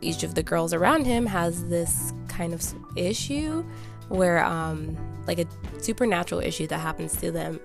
each 0.06 0.24
of 0.24 0.36
the 0.36 0.44
girls 0.44 0.74
around 0.74 1.06
him 1.06 1.26
has 1.26 1.68
this 1.68 2.14
kind 2.28 2.54
of 2.54 2.64
issue 2.96 3.64
where 4.10 4.44
um 4.44 4.96
like 5.28 5.40
a 5.40 5.46
supernatural 5.82 6.42
issue 6.42 6.68
that 6.68 6.80
happens 6.80 7.18
to 7.18 7.32
them 7.32 7.60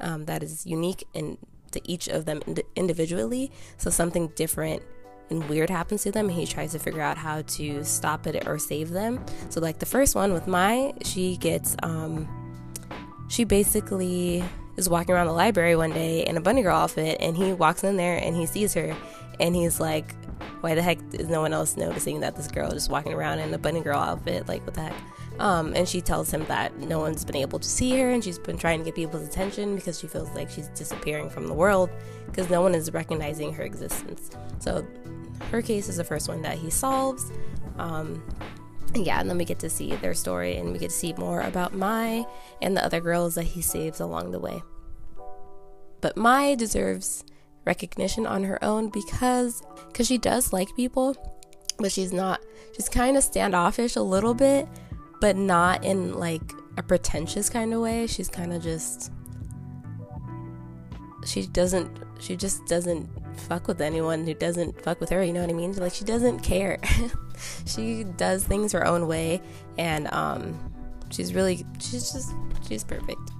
um, 0.00 0.24
that 0.26 0.42
is 0.42 0.66
unique 0.66 1.06
and 1.14 1.38
to 1.72 1.80
each 1.90 2.08
of 2.08 2.24
them 2.24 2.42
ind- 2.46 2.62
individually 2.76 3.50
so 3.78 3.90
something 3.90 4.28
different 4.28 4.82
and 5.30 5.48
weird 5.48 5.70
happens 5.70 6.02
to 6.02 6.10
them 6.10 6.28
and 6.28 6.36
he 6.36 6.44
tries 6.44 6.72
to 6.72 6.78
figure 6.78 7.00
out 7.00 7.16
how 7.16 7.42
to 7.42 7.84
stop 7.84 8.26
it 8.26 8.46
or 8.46 8.58
save 8.58 8.90
them. 8.90 9.24
So 9.48 9.60
like 9.60 9.78
the 9.78 9.86
first 9.86 10.14
one 10.14 10.32
with 10.32 10.46
Mai, 10.46 10.92
she 11.04 11.36
gets 11.36 11.76
um 11.82 12.28
she 13.28 13.44
basically 13.44 14.44
is 14.76 14.88
walking 14.88 15.14
around 15.14 15.28
the 15.28 15.32
library 15.32 15.76
one 15.76 15.92
day 15.92 16.26
in 16.26 16.36
a 16.36 16.40
bunny 16.40 16.62
girl 16.62 16.76
outfit 16.76 17.16
and 17.20 17.36
he 17.36 17.52
walks 17.52 17.84
in 17.84 17.96
there 17.96 18.16
and 18.16 18.34
he 18.34 18.44
sees 18.44 18.74
her 18.74 18.96
and 19.38 19.54
he's 19.54 19.78
like 19.78 20.14
why 20.60 20.74
the 20.74 20.82
heck 20.82 20.98
is 21.12 21.28
no 21.28 21.40
one 21.40 21.52
else 21.52 21.76
noticing 21.76 22.20
that 22.20 22.36
this 22.36 22.48
girl 22.48 22.68
is 22.68 22.74
just 22.74 22.90
walking 22.90 23.12
around 23.12 23.38
in 23.38 23.52
a 23.52 23.58
bunny 23.58 23.80
girl 23.80 23.98
outfit? 23.98 24.48
Like 24.48 24.64
what 24.64 24.74
the 24.74 24.82
heck? 24.82 24.94
Um, 25.38 25.74
and 25.74 25.88
she 25.88 26.00
tells 26.00 26.30
him 26.30 26.44
that 26.46 26.78
no 26.78 26.98
one's 26.98 27.24
been 27.24 27.36
able 27.36 27.58
to 27.58 27.68
see 27.68 27.98
her 27.98 28.10
and 28.10 28.22
she's 28.22 28.38
been 28.38 28.58
trying 28.58 28.80
to 28.80 28.84
get 28.84 28.94
people's 28.94 29.26
attention 29.26 29.74
because 29.74 29.98
she 29.98 30.06
feels 30.06 30.28
like 30.34 30.50
she's 30.50 30.68
disappearing 30.68 31.30
from 31.30 31.46
the 31.46 31.54
world 31.54 31.88
because 32.26 32.50
no 32.50 32.60
one 32.60 32.74
is 32.74 32.92
recognizing 32.92 33.52
her 33.54 33.62
existence. 33.62 34.30
So 34.58 34.86
her 35.50 35.62
case 35.62 35.88
is 35.88 35.96
the 35.96 36.04
first 36.04 36.28
one 36.28 36.42
that 36.42 36.58
he 36.58 36.68
solves. 36.68 37.32
Um, 37.78 38.22
yeah, 38.94 39.20
and 39.20 39.30
then 39.30 39.38
we 39.38 39.44
get 39.44 39.58
to 39.60 39.70
see 39.70 39.94
their 39.96 40.14
story 40.14 40.56
and 40.56 40.72
we 40.72 40.78
get 40.78 40.90
to 40.90 40.96
see 40.96 41.14
more 41.14 41.40
about 41.40 41.74
Mai 41.74 42.26
and 42.60 42.76
the 42.76 42.84
other 42.84 43.00
girls 43.00 43.34
that 43.36 43.44
he 43.44 43.62
saves 43.62 44.00
along 44.00 44.32
the 44.32 44.38
way. 44.38 44.62
But 46.00 46.16
Mai 46.16 46.54
deserves 46.54 47.24
recognition 47.64 48.26
on 48.26 48.44
her 48.44 48.62
own 48.64 48.88
because 48.88 49.62
cause 49.92 50.06
she 50.06 50.18
does 50.18 50.52
like 50.52 50.74
people, 50.76 51.16
but 51.78 51.92
she's 51.92 52.12
not 52.12 52.40
she's 52.74 52.88
kind 52.88 53.16
of 53.16 53.22
standoffish 53.22 53.96
a 53.96 54.02
little 54.02 54.34
bit, 54.34 54.68
but 55.20 55.36
not 55.36 55.84
in 55.84 56.14
like 56.14 56.42
a 56.76 56.82
pretentious 56.82 57.50
kind 57.50 57.74
of 57.74 57.80
way. 57.80 58.06
She's 58.06 58.28
kind 58.28 58.52
of 58.52 58.62
just 58.62 59.12
she 61.24 61.46
doesn't 61.46 61.90
she 62.18 62.36
just 62.36 62.66
doesn't 62.66 63.08
fuck 63.36 63.68
with 63.68 63.80
anyone 63.80 64.24
who 64.24 64.34
doesn't 64.34 64.80
fuck 64.82 65.00
with 65.00 65.10
her, 65.10 65.22
you 65.22 65.32
know 65.32 65.40
what 65.40 65.50
I 65.50 65.54
mean? 65.54 65.72
Like 65.74 65.94
she 65.94 66.04
doesn't 66.04 66.40
care. 66.40 66.78
she 67.66 68.04
does 68.16 68.44
things 68.44 68.72
her 68.72 68.86
own 68.86 69.06
way 69.06 69.40
and 69.78 70.12
um 70.12 70.58
she's 71.10 71.34
really 71.34 71.64
she's 71.78 72.12
just 72.12 72.32
she's 72.66 72.84
perfect. 72.84 73.30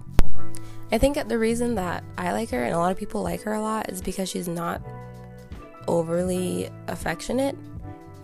I 0.92 0.98
think 0.98 1.28
the 1.28 1.38
reason 1.38 1.76
that 1.76 2.02
I 2.18 2.32
like 2.32 2.50
her 2.50 2.62
and 2.62 2.74
a 2.74 2.78
lot 2.78 2.90
of 2.90 2.98
people 2.98 3.22
like 3.22 3.42
her 3.42 3.52
a 3.52 3.60
lot 3.60 3.90
is 3.90 4.02
because 4.02 4.28
she's 4.28 4.48
not 4.48 4.82
overly 5.86 6.68
affectionate. 6.88 7.56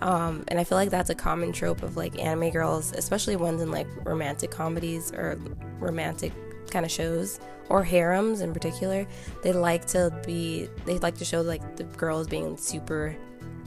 Um, 0.02 0.44
and 0.48 0.58
I 0.58 0.64
feel 0.64 0.76
like 0.76 0.90
that's 0.90 1.10
a 1.10 1.14
common 1.14 1.52
trope 1.52 1.82
of 1.82 1.96
like 1.96 2.18
anime 2.18 2.50
girls, 2.50 2.92
especially 2.92 3.36
ones 3.36 3.62
in 3.62 3.70
like 3.70 3.86
romantic 4.04 4.50
comedies 4.50 5.12
or 5.12 5.38
romantic 5.78 6.32
kind 6.70 6.84
of 6.84 6.90
shows 6.90 7.40
or 7.68 7.82
harems 7.84 8.40
in 8.40 8.52
particular. 8.52 9.06
They 9.42 9.52
like 9.52 9.86
to 9.86 10.12
be, 10.26 10.68
they 10.84 10.98
like 10.98 11.16
to 11.18 11.24
show 11.24 11.40
like 11.42 11.76
the 11.76 11.84
girls 11.84 12.26
being 12.26 12.56
super 12.56 13.16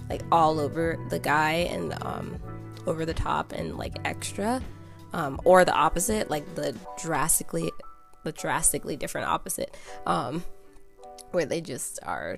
like 0.09 0.23
all 0.31 0.59
over 0.59 0.97
the 1.09 1.19
guy 1.19 1.51
and 1.51 1.95
um, 2.03 2.37
over 2.85 3.05
the 3.05 3.13
top 3.13 3.53
and 3.53 3.77
like 3.77 3.97
extra. 4.05 4.61
Um, 5.11 5.41
or 5.43 5.65
the 5.65 5.73
opposite, 5.73 6.29
like 6.29 6.53
the 6.53 6.75
drastically 7.01 7.71
the 8.23 8.31
drastically 8.31 8.95
different 8.95 9.27
opposite, 9.27 9.75
um, 10.05 10.43
where 11.31 11.45
they 11.45 11.61
just 11.61 11.99
are 12.03 12.37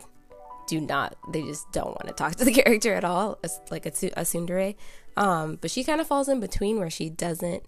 do 0.68 0.80
not 0.80 1.16
they 1.34 1.42
just 1.42 1.70
don't 1.72 1.88
want 1.88 2.08
to 2.08 2.14
talk 2.14 2.36
to 2.36 2.46
the 2.46 2.52
character 2.64 2.94
at 2.94 3.04
all, 3.04 3.38
it's 3.44 3.60
like 3.70 3.86
a, 3.86 3.90
a 3.90 4.22
tsundere. 4.22 4.76
Um, 5.18 5.58
but 5.60 5.72
she 5.72 5.84
kind 5.84 6.00
of 6.00 6.08
falls 6.08 6.30
in 6.30 6.40
between 6.40 6.80
where 6.80 6.90
she 6.90 7.10
doesn't 7.10 7.64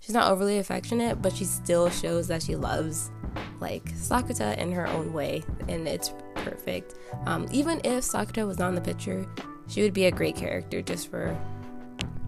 she's 0.00 0.14
not 0.14 0.30
overly 0.30 0.58
affectionate, 0.58 1.22
but 1.22 1.36
she 1.36 1.44
still 1.44 1.88
shows 1.90 2.26
that 2.28 2.42
she 2.42 2.56
loves 2.56 3.10
like 3.60 3.84
Sakuta 3.92 4.56
in 4.58 4.72
her 4.72 4.88
own 4.88 5.12
way, 5.12 5.44
and 5.68 5.86
it's 5.86 6.12
perfect. 6.34 6.94
Um, 7.26 7.46
even 7.52 7.80
if 7.84 8.04
Sakuta 8.04 8.46
was 8.46 8.58
not 8.58 8.70
in 8.70 8.74
the 8.74 8.80
picture, 8.80 9.26
she 9.68 9.82
would 9.82 9.94
be 9.94 10.06
a 10.06 10.10
great 10.10 10.34
character 10.34 10.82
just 10.82 11.10
for 11.10 11.38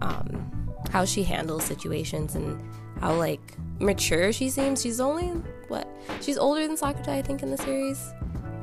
um, 0.01 0.71
how 0.91 1.03
she 1.03 1.23
handles 1.23 1.63
situations 1.63 2.35
and 2.35 2.61
how 3.01 3.13
like 3.15 3.41
mature 3.83 4.31
she 4.31 4.49
seems. 4.49 4.81
She's 4.81 4.99
only 4.99 5.27
what? 5.67 5.87
She's 6.21 6.37
older 6.37 6.65
than 6.67 6.75
Sakuta, 6.75 7.09
I 7.09 7.21
think, 7.21 7.43
in 7.43 7.51
the 7.51 7.57
series, 7.57 8.11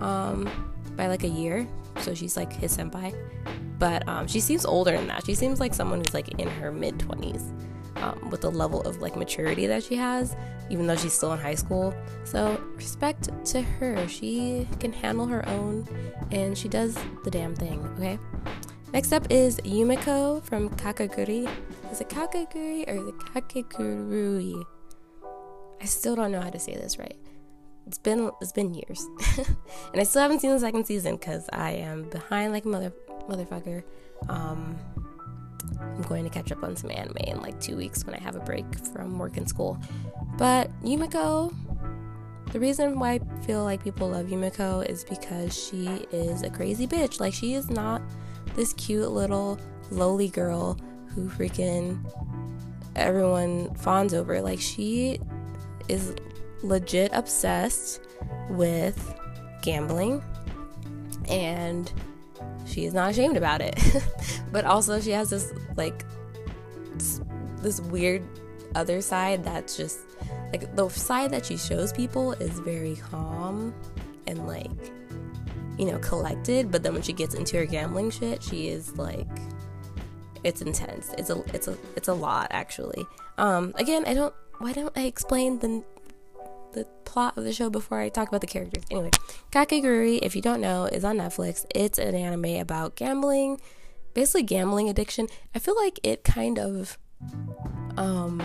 um, 0.01 0.49
by 0.97 1.07
like 1.07 1.25
a 1.25 1.29
year. 1.29 1.67
So 2.01 2.15
she's 2.15 2.37
like 2.37 2.53
his 2.53 2.77
senpai, 2.77 3.15
but 3.79 4.07
um, 4.09 4.27
she 4.27 4.41
seems 4.41 4.65
older 4.65 4.93
than 4.93 5.09
that. 5.09 5.27
She 5.27 5.35
seems 5.35 5.61
like 5.61 5.75
someone 5.75 5.99
who's 5.99 6.15
like 6.15 6.29
in 6.41 6.49
her 6.49 6.73
mid 6.73 6.99
twenties, 6.99 7.53
um, 7.97 8.31
with 8.31 8.41
the 8.43 8.51
level 8.51 8.83
of 8.83 9.01
like 9.03 9.17
maturity 9.17 9.67
that 9.67 9.83
she 9.83 9.97
has, 9.97 10.37
even 10.71 10.87
though 10.87 10.97
she's 10.97 11.13
still 11.13 11.33
in 11.33 11.39
high 11.39 11.57
school. 11.57 11.95
So 12.25 12.63
respect 12.77 13.29
to 13.47 13.61
her. 13.61 14.09
She 14.09 14.67
can 14.79 14.93
handle 14.93 15.27
her 15.27 15.47
own, 15.49 15.87
and 16.31 16.57
she 16.57 16.69
does 16.69 16.97
the 17.25 17.31
damn 17.31 17.55
thing. 17.55 17.85
Okay. 17.99 18.19
Next 18.93 19.13
up 19.13 19.27
is 19.31 19.59
Yumiko 19.59 20.43
from 20.43 20.69
Kakegurui. 20.71 21.49
Is 21.93 22.01
it 22.01 22.09
Kakegurui 22.09 22.89
or 22.89 22.95
is 22.95 23.09
it 23.09 23.19
Kakegurui? 23.19 24.65
I 25.81 25.87
still 25.87 26.15
don't 26.15 26.33
know 26.33 26.41
how 26.41 26.51
to 26.51 26.59
say 26.59 26.75
this 26.75 26.99
right. 26.99 27.17
It's 27.87 27.99
been 27.99 28.31
it's 28.41 28.53
been 28.53 28.75
years, 28.75 29.05
and 29.93 30.01
I 30.01 30.05
still 30.05 30.23
haven't 30.23 30.41
seen 30.41 30.51
the 30.51 30.61
second 30.61 30.85
season 30.85 31.17
because 31.17 31.49
I 31.53 31.73
am 31.73 32.05
behind 32.11 32.53
like 32.53 32.65
a 32.65 32.69
mother 32.69 32.93
motherfucker. 33.29 33.83
Um, 34.29 34.79
I'm 35.81 36.03
going 36.03 36.25
to 36.25 36.31
catch 36.31 36.53
up 36.53 36.63
on 36.63 36.77
some 36.77 36.91
anime 36.91 37.17
in 37.27 37.41
like 37.41 37.61
two 37.61 37.77
weeks 37.77 38.05
when 38.05 38.15
I 38.15 38.19
have 38.19 38.37
a 38.37 38.41
break 38.41 38.65
from 38.93 39.19
work 39.19 39.37
and 39.37 39.49
school. 39.49 39.79
But 40.37 40.71
Yumiko, 40.83 41.55
the 42.53 42.61
reason 42.61 42.99
why 42.99 43.13
I 43.13 43.47
feel 43.47 43.65
like 43.65 43.83
people 43.83 44.09
love 44.11 44.27
Yumiko 44.27 44.87
is 44.87 45.05
because 45.05 45.57
she 45.57 45.87
is 46.13 46.43
a 46.43 46.51
crazy 46.51 46.87
bitch. 46.87 47.21
Like 47.21 47.35
she 47.35 47.55
is 47.55 47.71
not 47.71 48.03
this 48.55 48.73
cute 48.75 49.11
little 49.11 49.59
lowly 49.91 50.29
girl 50.29 50.79
who 51.15 51.29
freaking 51.29 51.99
everyone 52.97 53.75
fawns 53.75 54.15
over. 54.15 54.41
Like 54.41 54.61
she 54.61 55.19
is 55.91 56.15
legit 56.63 57.11
obsessed 57.13 58.01
with 58.49 59.15
gambling 59.63 60.23
and 61.29 61.93
she 62.67 62.85
is 62.85 62.95
not 62.95 63.11
ashamed 63.11 63.37
about 63.37 63.61
it. 63.61 63.79
but 64.53 64.65
also 64.65 65.01
she 65.01 65.11
has 65.11 65.31
this 65.31 65.53
like 65.77 66.05
this 67.63 67.81
weird 67.81 68.23
other 68.75 69.01
side 69.01 69.45
that's 69.45 69.77
just 69.77 70.01
like 70.53 70.75
the 70.77 70.89
side 70.89 71.31
that 71.31 71.45
she 71.45 71.57
shows 71.57 71.93
people 71.93 72.33
is 72.33 72.59
very 72.61 72.97
calm 72.97 73.75
and 74.27 74.47
like 74.47 74.71
you 75.79 75.87
know 75.87 75.99
collected. 75.99 76.71
But 76.71 76.83
then 76.83 76.93
when 76.93 77.03
she 77.03 77.13
gets 77.13 77.35
into 77.35 77.57
her 77.59 77.67
gambling 77.67 78.11
shit 78.11 78.43
she 78.43 78.69
is 78.69 78.97
like 78.97 79.29
it's 80.45 80.63
intense. 80.63 81.13
It's 81.19 81.31
a 81.31 81.43
it's 81.55 81.69
a 81.69 81.77
it's 81.97 82.09
a 82.09 82.15
lot 82.15 82.49
actually. 82.51 83.05
Um 83.39 83.73
again 83.77 84.05
i 84.07 84.15
don't 84.15 84.35
why 84.61 84.73
don't 84.73 84.97
I 84.97 85.05
explain 85.05 85.59
the 85.59 85.83
the 86.73 86.85
plot 87.05 87.37
of 87.37 87.43
the 87.43 87.53
show 87.53 87.69
before 87.69 87.99
I 87.99 88.11
talk 88.11 88.29
about 88.29 88.43
the 88.43 88.47
characters? 88.47 88.85
Anyway, 88.91 89.11
Kakegurui, 89.51 90.21
if 90.23 90.37
you 90.37 90.43
don't 90.43 90.61
know, 90.61 90.85
is 90.85 91.05
on 91.05 91.17
Netflix. 91.17 91.65
It's 91.75 91.99
an 91.99 92.15
anime 92.15 92.61
about 92.61 92.95
gambling, 92.95 93.61
basically 94.15 94.45
gambling 94.45 94.89
addiction. 94.89 95.27
I 95.55 95.59
feel 95.59 95.77
like 95.77 95.99
it 96.03 96.23
kind 96.25 96.59
of 96.59 96.99
um 97.97 98.39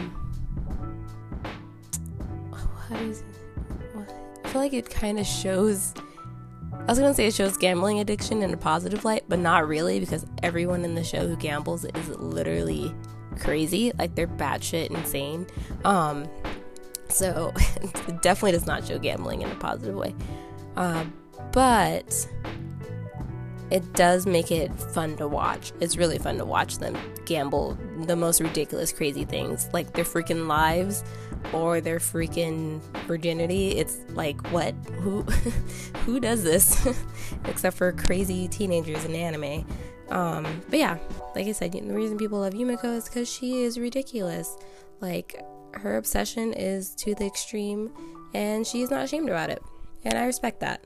how 2.90 2.98
does 2.98 3.24
I 4.44 4.50
feel 4.50 4.62
like 4.62 4.74
it 4.74 4.90
kind 4.90 5.20
of 5.20 5.26
shows 5.26 5.94
I 6.72 6.92
was 6.92 7.00
gonna 7.00 7.14
say 7.14 7.28
it 7.28 7.34
shows 7.34 7.58
gambling 7.58 8.00
addiction 8.00 8.42
in 8.42 8.54
a 8.54 8.58
positive 8.58 9.04
light, 9.04 9.26
but 9.28 9.40
not 9.40 9.68
really 9.68 10.00
because 10.00 10.26
everyone 10.44 10.86
in 10.86 10.96
the 10.96 11.04
show 11.04 11.28
who 11.28 11.36
gambles 11.36 11.84
is 11.84 12.10
literally 12.10 12.94
crazy, 13.36 13.92
like 13.98 14.16
they're 14.16 14.28
batshit 14.28 14.92
insane. 14.92 15.48
Um, 15.84 16.28
so 17.10 17.54
it 17.56 18.22
definitely 18.22 18.54
does 18.54 18.66
not 18.66 18.86
show 18.86 19.00
gambling 19.00 19.42
in 19.42 19.52
a 19.52 19.56
positive 19.56 19.96
way. 19.96 20.16
Uh, 20.76 21.06
but 21.52 22.28
it 23.72 23.94
does 23.94 24.26
make 24.26 24.52
it 24.52 24.74
fun 24.74 25.18
to 25.18 25.28
watch. 25.28 25.72
It's 25.80 25.98
really 25.98 26.18
fun 26.18 26.38
to 26.38 26.46
watch 26.46 26.78
them 26.78 26.98
gamble 27.26 27.78
the 28.06 28.16
most 28.16 28.40
ridiculous, 28.40 28.92
crazy 28.92 29.26
things, 29.26 29.70
like 29.74 29.94
their 29.94 30.06
freaking 30.06 30.48
lives 30.48 31.04
or 31.54 31.82
their 31.82 32.00
freaking 32.00 32.82
virginity. 33.08 33.70
It's 33.72 33.98
like, 34.10 34.40
what? 34.52 34.76
Who, 35.00 35.22
who 36.06 36.20
does 36.20 36.44
this? 36.44 36.88
Except 37.46 37.76
for 37.76 37.92
crazy 37.92 38.48
teenagers 38.48 39.04
in 39.06 39.16
anime. 39.16 39.66
Um, 40.10 40.62
but 40.70 40.80
yeah, 40.80 40.98
like 41.36 41.48
I 41.48 41.52
said, 41.52 41.72
the 41.72 41.82
reason 41.82 42.18
people 42.18 42.40
love 42.40 42.54
Yumiko 42.54 42.98
is 42.98 43.06
because 43.06 43.32
she 43.32 43.64
is 43.64 43.80
ridiculous. 43.80 44.58
Like, 45.02 45.42
her 45.74 45.98
obsession 45.98 46.54
is 46.54 46.96
to 46.96 47.16
the 47.16 47.26
extreme, 47.26 47.92
and 48.34 48.66
she's 48.66 48.92
not 48.92 49.04
ashamed 49.04 49.30
about 49.30 49.50
it. 49.50 49.62
And 50.04 50.18
I 50.18 50.26
respect 50.26 50.60
that. 50.60 50.86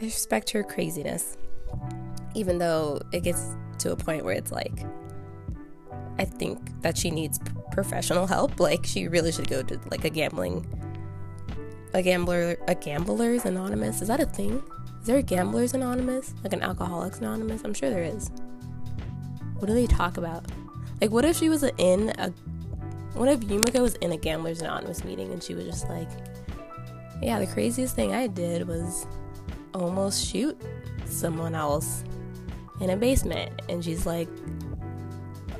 I 0.00 0.06
respect 0.06 0.50
her 0.50 0.62
craziness. 0.62 1.36
Even 2.34 2.58
though 2.58 3.00
it 3.12 3.22
gets 3.22 3.56
to 3.78 3.92
a 3.92 3.96
point 3.96 4.24
where 4.24 4.34
it's 4.34 4.52
like, 4.52 4.84
I 6.18 6.24
think 6.24 6.82
that 6.82 6.98
she 6.98 7.10
needs 7.10 7.38
professional 7.70 8.26
help. 8.26 8.58
Like, 8.58 8.84
she 8.84 9.08
really 9.08 9.32
should 9.32 9.48
go 9.48 9.62
to 9.62 9.80
like 9.90 10.04
a 10.04 10.10
gambling 10.10 10.66
a 11.94 12.02
gambler 12.02 12.56
a 12.68 12.74
gamblers 12.74 13.44
anonymous. 13.44 14.02
Is 14.02 14.08
that 14.08 14.20
a 14.20 14.26
thing? 14.26 14.62
Is 15.00 15.06
there 15.06 15.18
a 15.18 15.22
gamblers 15.22 15.74
anonymous? 15.74 16.34
Like 16.42 16.52
an 16.52 16.62
alcoholics 16.62 17.18
anonymous? 17.18 17.62
I'm 17.64 17.74
sure 17.74 17.90
there 17.90 18.02
is. 18.02 18.30
What 19.58 19.66
do 19.68 19.74
they 19.74 19.86
talk 19.86 20.16
about? 20.16 20.44
Like 21.00 21.10
what 21.10 21.24
if 21.24 21.36
she 21.36 21.48
was 21.48 21.62
in 21.62 22.12
a 22.18 22.30
what 23.14 23.28
if 23.28 23.40
Yumiko 23.40 23.80
was 23.80 23.94
in 23.96 24.12
a 24.12 24.16
gamblers 24.16 24.60
anonymous 24.60 25.04
meeting 25.04 25.32
and 25.32 25.42
she 25.42 25.54
was 25.54 25.64
just 25.64 25.88
like 25.88 26.08
yeah, 27.20 27.38
the 27.40 27.46
craziest 27.46 27.96
thing 27.96 28.14
I 28.14 28.28
did 28.28 28.68
was 28.68 29.06
almost 29.74 30.24
shoot 30.24 30.60
someone 31.06 31.54
else 31.54 32.04
in 32.80 32.90
a 32.90 32.96
basement. 32.96 33.60
And 33.68 33.84
she's 33.84 34.06
like 34.06 34.28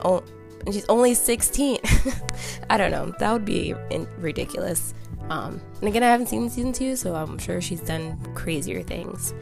oh 0.04 0.22
and 0.64 0.74
she's 0.74 0.86
only 0.88 1.14
16 1.14 1.78
i 2.70 2.76
don't 2.76 2.90
know. 2.90 3.14
That 3.18 3.32
would 3.32 3.44
be 3.44 3.74
in- 3.90 4.08
ridiculous. 4.18 4.94
Um, 5.30 5.60
and 5.80 5.88
again 5.88 6.02
i 6.02 6.06
haven't 6.06 6.28
seen 6.28 6.48
season 6.48 6.72
two 6.72 6.96
so 6.96 7.14
i'm 7.14 7.38
sure 7.38 7.60
she's 7.60 7.80
done 7.80 8.18
crazier 8.34 8.82
things. 8.82 9.34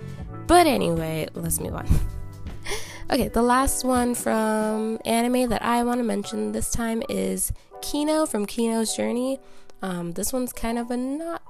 But 0.46 0.66
anyway 0.66 1.28
let's 1.34 1.60
move 1.60 1.75
on 1.75 1.86
okay 3.10 3.28
the 3.28 3.42
last 3.42 3.84
one 3.84 4.14
from 4.14 4.98
anime 5.04 5.48
that 5.48 5.62
i 5.62 5.82
want 5.82 5.98
to 5.98 6.04
mention 6.04 6.52
this 6.52 6.70
time 6.70 7.02
is 7.08 7.52
kino 7.80 8.26
from 8.26 8.46
kino's 8.46 8.96
journey. 8.96 9.38
Um, 9.82 10.12
this 10.12 10.32
one's 10.32 10.52
kind 10.52 10.78
of 10.78 10.90
a 10.90 10.96
not 10.96 11.42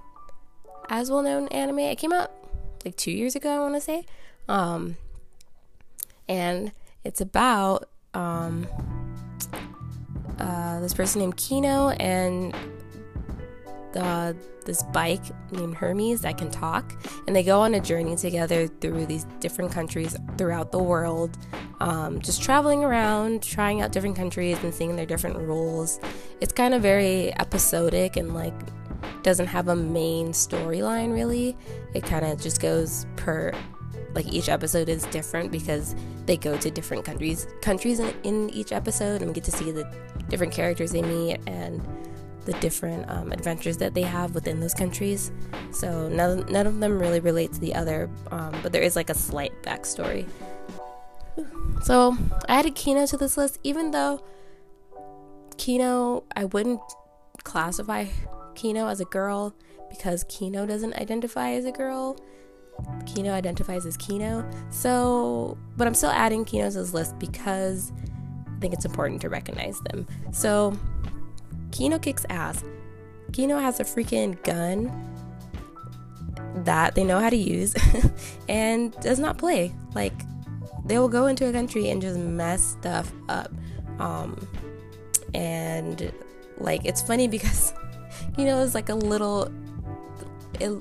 as 0.91 1.11
well 1.11 1.23
known 1.23 1.49
anime. 1.49 1.79
It 1.79 1.97
came 1.97 2.13
out 2.13 2.33
like 2.85 2.97
two 2.97 3.11
years 3.11 3.35
ago 3.37 3.51
i 3.51 3.59
want 3.59 3.75
to 3.75 3.81
say. 3.81 4.05
Um, 4.49 4.97
and 6.29 6.73
it's 7.05 7.21
about 7.21 7.89
um, 8.15 8.67
uh, 10.39 10.81
this 10.81 10.95
person 10.95 11.21
named 11.21 11.37
Kino 11.37 11.91
and 11.91 12.55
uh, 13.97 14.35
this 14.65 14.83
bike 14.93 15.23
named 15.53 15.75
Hermes 15.75 16.21
that 16.23 16.39
can 16.39 16.51
talk, 16.51 16.93
and 17.27 17.35
they 17.35 17.43
go 17.43 17.61
on 17.61 17.75
a 17.75 17.81
journey 17.81 18.17
together 18.17 18.67
through 18.67 19.07
these 19.07 19.25
different 19.41 19.73
countries 19.73 20.17
throughout 20.37 20.73
the 20.73 20.83
world, 20.83 21.39
um, 21.81 22.21
just 22.21 22.43
traveling 22.43 22.85
around, 22.85 23.43
trying 23.43 23.81
out 23.81 23.93
different 23.93 24.17
countries 24.17 24.63
and 24.63 24.75
seeing 24.75 24.97
their 24.97 25.07
different 25.07 25.37
rules. 25.39 25.99
It's 26.41 26.53
kind 26.53 26.75
of 26.75 26.83
very 26.83 27.33
episodic 27.39 28.17
and 28.17 28.35
like 28.35 28.55
doesn't 29.23 29.47
have 29.47 29.69
a 29.69 29.77
main 29.77 30.29
storyline 30.29 31.13
really. 31.13 31.57
It 31.95 32.05
kind 32.05 32.25
of 32.25 32.41
just 32.41 32.61
goes 32.61 33.07
per 33.17 33.53
like 34.15 34.33
each 34.33 34.49
episode 34.49 34.89
is 34.89 35.05
different 35.07 35.53
because 35.53 35.95
they 36.25 36.37
go 36.37 36.57
to 36.57 36.71
different 36.71 37.05
countries 37.05 37.47
countries 37.61 38.01
in, 38.01 38.15
in 38.25 38.51
each 38.51 38.73
episode 38.73 39.21
and 39.21 39.27
we 39.27 39.35
get 39.35 39.45
to 39.45 39.53
see 39.53 39.71
the 39.71 39.85
different 40.29 40.53
characters 40.53 40.91
they 40.93 41.03
meet 41.03 41.39
and 41.47 41.87
the 42.47 42.53
different 42.55 43.09
um, 43.11 43.33
adventures 43.33 43.77
that 43.79 43.93
they 43.93 44.03
have 44.03 44.35
within 44.35 44.61
those 44.61 44.73
countries. 44.73 45.31
So 45.73 46.09
none, 46.09 46.47
none 46.51 46.67
of 46.67 46.81
them 46.81 46.99
really 46.99 47.21
relate 47.21 47.53
to 47.53 47.61
the 47.61 47.75
other, 47.75 48.09
um, 48.31 48.55
but 48.63 48.73
there 48.73 48.83
is 48.83 48.97
like 48.97 49.11
a 49.11 49.15
slight 49.15 49.53
backstory. 49.63 50.27
So 51.83 52.17
I 52.49 52.61
added 52.61 52.75
Kino 52.75 53.07
to 53.07 53.17
this 53.17 53.37
list, 53.37 53.59
even 53.63 53.91
though 53.91 54.25
Kino, 55.59 56.25
I 56.35 56.47
wouldn't 56.47 56.81
classify 57.45 58.07
Kino 58.55 58.89
as 58.89 59.01
a 59.01 59.05
girl 59.05 59.55
because 59.91 60.25
Kino 60.25 60.67
doesn't 60.67 60.95
identify 60.95 61.51
as 61.51 61.65
a 61.65 61.73
girl. 61.73 62.19
Kino 63.07 63.33
identifies 63.33 63.87
as 63.87 63.97
Kino. 63.97 64.49
So, 64.71 65.57
but 65.77 65.87
I'm 65.87 65.95
still 65.95 66.11
adding 66.11 66.45
Kinos 66.45 66.73
to 66.73 66.81
this 66.81 66.93
list 66.93 67.19
because 67.19 67.93
I 68.47 68.61
think 68.61 68.75
it's 68.75 68.85
important 68.85 69.21
to 69.23 69.29
recognize 69.29 69.81
them. 69.81 70.07
So, 70.33 70.77
Kino 71.77 71.99
kicks 71.99 72.25
ass. 72.31 72.65
Kino 73.33 73.59
has 73.59 73.81
a 73.81 73.85
freaking 73.85 74.43
gun 74.45 74.91
that 76.65 76.95
they 76.95 77.05
know 77.05 77.21
how 77.21 77.29
to 77.29 77.37
use 77.37 77.75
and 78.49 78.99
does 79.01 79.19
not 79.19 79.37
play. 79.37 79.75
Like, 79.95 80.15
they 80.87 80.99
will 80.99 81.09
go 81.09 81.27
into 81.27 81.47
a 81.47 81.53
country 81.53 81.91
and 81.91 82.01
just 82.01 82.19
mess 82.19 82.63
stuff 82.63 83.13
up. 83.29 83.53
Um, 83.99 84.49
and, 85.35 86.13
like, 86.57 86.87
it's 86.87 87.03
funny 87.03 87.29
because 87.29 87.75
Kino 88.37 88.61
is 88.61 88.75
like 88.75 88.89
a 88.89 88.95
little. 88.95 89.53
It, 90.59 90.73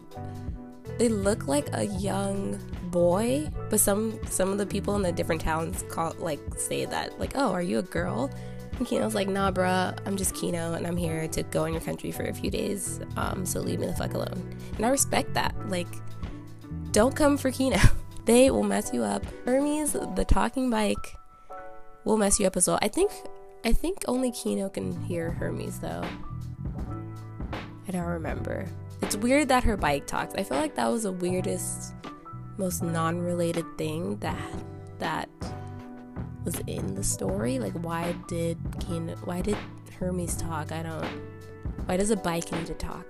they 0.97 1.09
look 1.09 1.47
like 1.47 1.67
a 1.73 1.85
young 1.87 2.57
boy, 2.89 3.49
but 3.69 3.81
some 3.81 4.17
some 4.29 4.53
of 4.53 4.57
the 4.57 4.65
people 4.65 4.95
in 4.95 5.01
the 5.01 5.11
different 5.11 5.41
towns 5.41 5.83
call 5.89 6.15
like 6.19 6.39
say 6.55 6.85
that 6.85 7.19
like, 7.19 7.33
oh, 7.35 7.51
are 7.51 7.61
you 7.61 7.79
a 7.79 7.83
girl? 7.83 8.31
And 8.77 8.85
Kino's 8.85 9.15
like, 9.15 9.27
nah, 9.27 9.51
bruh, 9.51 9.97
I'm 10.05 10.17
just 10.17 10.35
Kino, 10.35 10.73
and 10.73 10.85
I'm 10.85 10.97
here 10.97 11.27
to 11.29 11.43
go 11.43 11.65
in 11.65 11.73
your 11.73 11.81
country 11.81 12.11
for 12.11 12.23
a 12.23 12.33
few 12.33 12.51
days. 12.51 12.99
Um, 13.15 13.45
so 13.45 13.61
leave 13.61 13.79
me 13.79 13.87
the 13.87 13.93
fuck 13.93 14.13
alone. 14.13 14.57
And 14.75 14.85
I 14.85 14.89
respect 14.89 15.33
that. 15.33 15.55
Like, 15.69 15.87
don't 16.91 17.15
come 17.15 17.37
for 17.37 17.51
Kino. 17.51 17.77
they 18.25 18.51
will 18.51 18.63
mess 18.63 18.91
you 18.93 19.03
up. 19.03 19.25
Hermes, 19.45 19.93
the 19.93 20.25
talking 20.25 20.69
bike, 20.69 21.17
will 22.03 22.17
mess 22.17 22.39
you 22.39 22.47
up 22.47 22.57
as 22.57 22.67
well. 22.67 22.79
I 22.81 22.87
think 22.87 23.11
I 23.65 23.73
think 23.73 24.03
only 24.07 24.31
Kino 24.31 24.69
can 24.69 25.01
hear 25.05 25.31
Hermes 25.31 25.79
though. 25.79 26.03
I 27.87 27.91
don't 27.91 28.05
remember. 28.05 28.67
It's 29.01 29.15
weird 29.15 29.47
that 29.49 29.63
her 29.63 29.75
bike 29.75 30.07
talks. 30.07 30.35
I 30.35 30.43
feel 30.43 30.57
like 30.57 30.75
that 30.75 30.87
was 30.87 31.03
the 31.03 31.11
weirdest, 31.11 31.93
most 32.57 32.83
non-related 32.83 33.65
thing 33.77 34.17
that 34.17 34.37
that 34.37 34.74
was 36.45 36.59
in 36.67 36.95
the 36.95 37.03
story. 37.03 37.59
Like, 37.59 37.73
why 37.73 38.15
did 38.27 38.57
Kino, 38.79 39.15
why 39.25 39.41
did 39.41 39.57
Hermes 39.99 40.37
talk? 40.37 40.71
I 40.71 40.83
don't. 40.83 41.05
Why 41.85 41.97
does 41.97 42.11
a 42.11 42.15
bike 42.15 42.51
need 42.51 42.67
to 42.67 42.73
talk? 42.75 43.05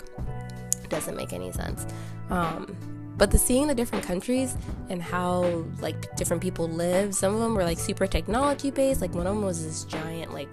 It 0.84 0.90
doesn't 0.90 1.16
make 1.16 1.34
any 1.34 1.52
sense. 1.52 1.86
Um, 2.30 2.76
but 3.18 3.32
the 3.32 3.38
seeing 3.38 3.68
the 3.68 3.76
different 3.76 4.04
countries 4.04 4.58
and 4.90 5.02
how 5.02 5.64
like 5.80 6.16
different 6.16 6.42
people 6.42 6.68
live. 6.68 7.14
Some 7.14 7.34
of 7.34 7.40
them 7.40 7.54
were 7.54 7.64
like 7.64 7.80
super 7.80 8.08
technology 8.08 8.72
based. 8.72 9.02
Like 9.02 9.14
one 9.14 9.28
of 9.28 9.36
them 9.36 9.46
was 9.46 9.64
this 9.64 9.84
giant 9.86 10.34
like 10.34 10.50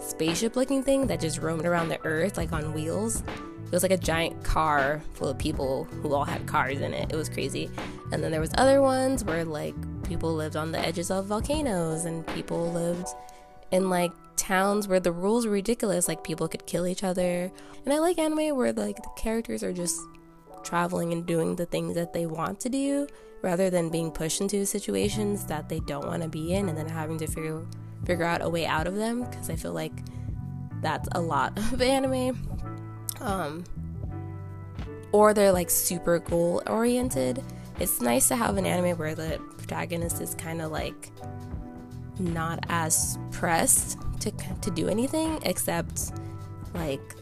spaceship 0.00 0.56
looking 0.56 0.82
thing 0.82 1.06
that 1.08 1.20
just 1.20 1.38
roamed 1.38 1.66
around 1.66 1.88
the 1.88 2.04
earth 2.04 2.36
like 2.36 2.52
on 2.52 2.72
wheels 2.72 3.22
it 3.70 3.74
was 3.76 3.84
like 3.84 3.92
a 3.92 3.96
giant 3.96 4.42
car 4.42 5.00
full 5.12 5.28
of 5.28 5.38
people 5.38 5.84
who 6.02 6.12
all 6.12 6.24
had 6.24 6.44
cars 6.44 6.80
in 6.80 6.92
it. 6.92 7.12
It 7.12 7.14
was 7.14 7.28
crazy. 7.28 7.70
And 8.10 8.20
then 8.20 8.32
there 8.32 8.40
was 8.40 8.50
other 8.58 8.82
ones 8.82 9.22
where 9.22 9.44
like 9.44 9.76
people 10.10 10.34
lived 10.34 10.56
on 10.56 10.72
the 10.72 10.78
edges 10.80 11.08
of 11.08 11.26
volcanoes 11.26 12.04
and 12.04 12.26
people 12.26 12.72
lived 12.72 13.06
in 13.70 13.88
like 13.88 14.10
towns 14.36 14.88
where 14.88 14.98
the 14.98 15.12
rules 15.12 15.46
were 15.46 15.52
ridiculous, 15.52 16.08
like 16.08 16.24
people 16.24 16.48
could 16.48 16.66
kill 16.66 16.84
each 16.84 17.04
other. 17.04 17.48
And 17.84 17.94
I 17.94 18.00
like 18.00 18.18
anime 18.18 18.56
where 18.56 18.72
like 18.72 18.96
the 18.96 19.10
characters 19.16 19.62
are 19.62 19.72
just 19.72 20.00
traveling 20.64 21.12
and 21.12 21.24
doing 21.24 21.54
the 21.54 21.64
things 21.64 21.94
that 21.94 22.12
they 22.12 22.26
want 22.26 22.58
to 22.58 22.68
do 22.68 23.06
rather 23.40 23.70
than 23.70 23.88
being 23.88 24.10
pushed 24.10 24.40
into 24.40 24.66
situations 24.66 25.44
that 25.44 25.68
they 25.68 25.78
don't 25.80 26.08
want 26.08 26.24
to 26.24 26.28
be 26.28 26.54
in 26.54 26.68
and 26.68 26.76
then 26.76 26.88
having 26.88 27.16
to 27.18 27.28
figure 27.28 27.64
figure 28.04 28.24
out 28.24 28.42
a 28.42 28.48
way 28.48 28.66
out 28.66 28.88
of 28.88 28.96
them 28.96 29.22
because 29.22 29.48
I 29.48 29.54
feel 29.54 29.72
like 29.72 29.92
that's 30.82 31.08
a 31.12 31.20
lot 31.20 31.56
of 31.72 31.80
anime 31.80 32.36
um, 33.20 33.62
or 35.12 35.32
they're 35.34 35.52
like 35.52 35.70
super 35.70 36.18
goal 36.18 36.62
oriented. 36.66 37.44
It's 37.78 38.00
nice 38.00 38.28
to 38.28 38.36
have 38.36 38.56
an 38.56 38.66
anime 38.66 38.98
where 38.98 39.14
the 39.14 39.40
protagonist 39.70 40.20
is 40.20 40.34
kind 40.34 40.60
of 40.60 40.72
like 40.72 41.10
not 42.18 42.64
as 42.68 43.18
pressed 43.30 43.98
to 44.18 44.32
to 44.60 44.70
do 44.72 44.88
anything 44.88 45.38
except 45.44 46.12
like 46.74 47.14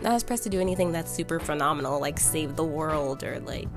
not 0.00 0.12
as 0.12 0.22
pressed 0.22 0.44
to 0.44 0.48
do 0.48 0.60
anything 0.60 0.92
that's 0.92 1.10
super 1.10 1.40
phenomenal 1.40 2.00
like 2.00 2.20
save 2.20 2.54
the 2.54 2.64
world 2.64 3.24
or 3.24 3.40
like 3.40 3.68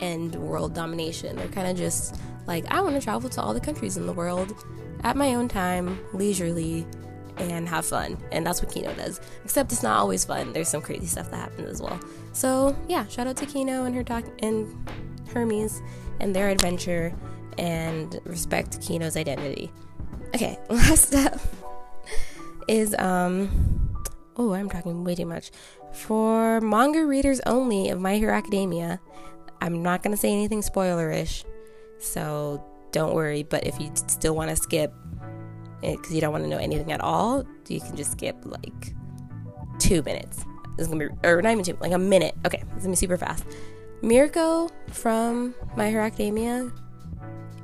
end 0.00 0.34
world 0.34 0.74
domination. 0.74 1.36
They're 1.36 1.46
kind 1.48 1.68
of 1.68 1.76
just 1.76 2.16
like 2.46 2.64
I 2.68 2.80
want 2.80 2.96
to 2.96 3.00
travel 3.00 3.30
to 3.30 3.40
all 3.40 3.54
the 3.54 3.60
countries 3.60 3.96
in 3.96 4.06
the 4.06 4.12
world 4.12 4.52
at 5.04 5.16
my 5.16 5.34
own 5.34 5.46
time, 5.48 5.98
leisurely, 6.12 6.84
and 7.36 7.68
have 7.68 7.86
fun. 7.86 8.18
And 8.32 8.44
that's 8.44 8.60
what 8.60 8.72
Kino 8.72 8.92
does. 8.94 9.20
Except 9.44 9.70
it's 9.70 9.82
not 9.82 9.98
always 9.98 10.24
fun. 10.24 10.52
There's 10.52 10.68
some 10.68 10.82
crazy 10.82 11.06
stuff 11.06 11.30
that 11.30 11.36
happens 11.36 11.68
as 11.68 11.80
well. 11.80 12.00
So 12.32 12.76
yeah, 12.88 13.06
shout 13.06 13.28
out 13.28 13.36
to 13.36 13.46
Kino 13.46 13.84
and 13.84 13.94
her 13.94 14.02
talk 14.02 14.24
and 14.40 14.66
Hermes 15.32 15.80
and 16.22 16.34
their 16.34 16.48
adventure 16.48 17.12
and 17.58 18.18
respect 18.24 18.80
Kino's 18.80 19.16
identity. 19.16 19.70
Okay, 20.34 20.58
last 20.70 21.14
up 21.14 21.38
is 22.68 22.94
um 22.94 23.50
oh 24.36 24.54
I'm 24.54 24.70
talking 24.70 25.04
way 25.04 25.14
too 25.14 25.26
much. 25.26 25.50
For 25.92 26.60
manga 26.62 27.04
readers 27.04 27.40
only 27.44 27.90
of 27.90 28.00
My 28.00 28.16
Hero 28.16 28.34
Academia, 28.34 29.00
I'm 29.60 29.82
not 29.82 30.02
gonna 30.02 30.16
say 30.16 30.32
anything 30.32 30.62
spoilerish, 30.62 31.44
so 31.98 32.64
don't 32.92 33.14
worry. 33.14 33.42
But 33.42 33.66
if 33.66 33.78
you 33.78 33.90
still 33.94 34.34
want 34.34 34.50
to 34.50 34.56
skip, 34.56 34.94
because 35.82 36.14
you 36.14 36.20
don't 36.20 36.32
want 36.32 36.44
to 36.44 36.50
know 36.50 36.58
anything 36.58 36.92
at 36.92 37.00
all, 37.00 37.44
you 37.68 37.80
can 37.80 37.96
just 37.96 38.12
skip 38.12 38.36
like 38.44 38.94
two 39.78 40.02
minutes. 40.02 40.44
It's 40.78 40.88
gonna 40.88 41.10
be, 41.10 41.28
or 41.28 41.42
not 41.42 41.52
even 41.52 41.64
two, 41.64 41.76
like 41.80 41.92
a 41.92 41.98
minute. 41.98 42.34
Okay, 42.46 42.62
it's 42.74 42.84
gonna 42.84 42.90
be 42.92 42.96
super 42.96 43.18
fast. 43.18 43.44
Mirko 44.02 44.68
from 44.88 45.54
My 45.76 45.88
Hero 45.88 46.04
Academia 46.04 46.72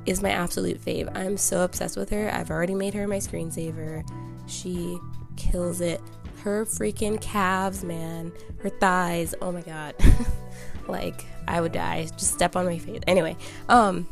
is 0.05 0.23
my 0.23 0.29
absolute 0.31 0.79
fave. 0.83 1.15
I'm 1.15 1.35
so 1.35 1.63
obsessed 1.63 1.97
with 1.97 2.09
her. 2.11 2.33
I've 2.33 2.49
already 2.49 2.73
made 2.73 2.93
her 2.93 3.07
my 3.07 3.17
screensaver. 3.17 4.09
She 4.47 4.97
kills 5.35 5.81
it. 5.81 6.01
her 6.43 6.65
freaking 6.65 7.19
calves, 7.19 7.83
man, 7.83 8.31
her 8.59 8.69
thighs. 8.69 9.35
Oh 9.41 9.51
my 9.51 9.61
god. 9.61 9.93
like 10.87 11.25
I 11.47 11.59
would 11.59 11.73
die. 11.73 12.05
Just 12.17 12.33
step 12.33 12.55
on 12.55 12.65
my 12.65 12.77
face. 12.77 13.01
Anyway, 13.05 13.35
um 13.67 14.07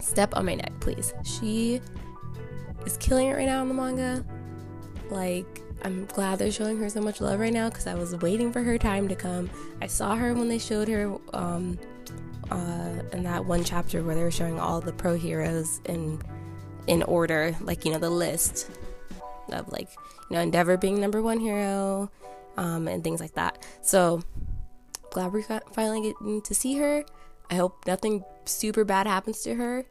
step 0.00 0.34
on 0.36 0.46
my 0.46 0.54
neck, 0.54 0.72
please. 0.80 1.12
She 1.24 1.82
is 2.86 2.96
killing 2.96 3.28
it 3.28 3.34
right 3.34 3.44
now 3.44 3.60
in 3.60 3.68
the 3.68 3.74
manga. 3.74 4.24
Like 5.10 5.59
I'm 5.82 6.06
glad 6.06 6.38
they're 6.38 6.52
showing 6.52 6.78
her 6.78 6.90
so 6.90 7.00
much 7.00 7.20
love 7.20 7.40
right 7.40 7.52
now 7.52 7.68
because 7.68 7.86
I 7.86 7.94
was 7.94 8.14
waiting 8.16 8.52
for 8.52 8.62
her 8.62 8.76
time 8.78 9.08
to 9.08 9.14
come. 9.14 9.50
I 9.80 9.86
saw 9.86 10.14
her 10.14 10.34
when 10.34 10.48
they 10.48 10.58
showed 10.58 10.88
her 10.88 11.16
um, 11.32 11.78
uh, 12.50 13.02
in 13.12 13.22
that 13.22 13.44
one 13.44 13.64
chapter 13.64 14.02
where 14.02 14.14
they 14.14 14.22
were 14.22 14.30
showing 14.30 14.60
all 14.60 14.80
the 14.80 14.92
pro 14.92 15.16
heroes 15.16 15.80
in 15.86 16.20
in 16.86 17.02
order, 17.04 17.56
like 17.60 17.84
you 17.84 17.92
know 17.92 17.98
the 17.98 18.10
list 18.10 18.70
of 19.52 19.70
like 19.70 19.88
you 20.28 20.36
know 20.36 20.40
Endeavor 20.40 20.76
being 20.76 21.00
number 21.00 21.22
one 21.22 21.40
hero 21.40 22.10
um, 22.56 22.88
and 22.88 23.02
things 23.02 23.20
like 23.20 23.34
that. 23.34 23.64
So 23.82 24.22
glad 25.10 25.32
we're 25.32 25.42
finally 25.42 26.02
getting 26.02 26.42
to 26.42 26.54
see 26.54 26.76
her. 26.78 27.04
I 27.50 27.54
hope 27.54 27.86
nothing 27.86 28.24
super 28.44 28.84
bad 28.84 29.06
happens 29.06 29.42
to 29.42 29.54
her 29.54 29.84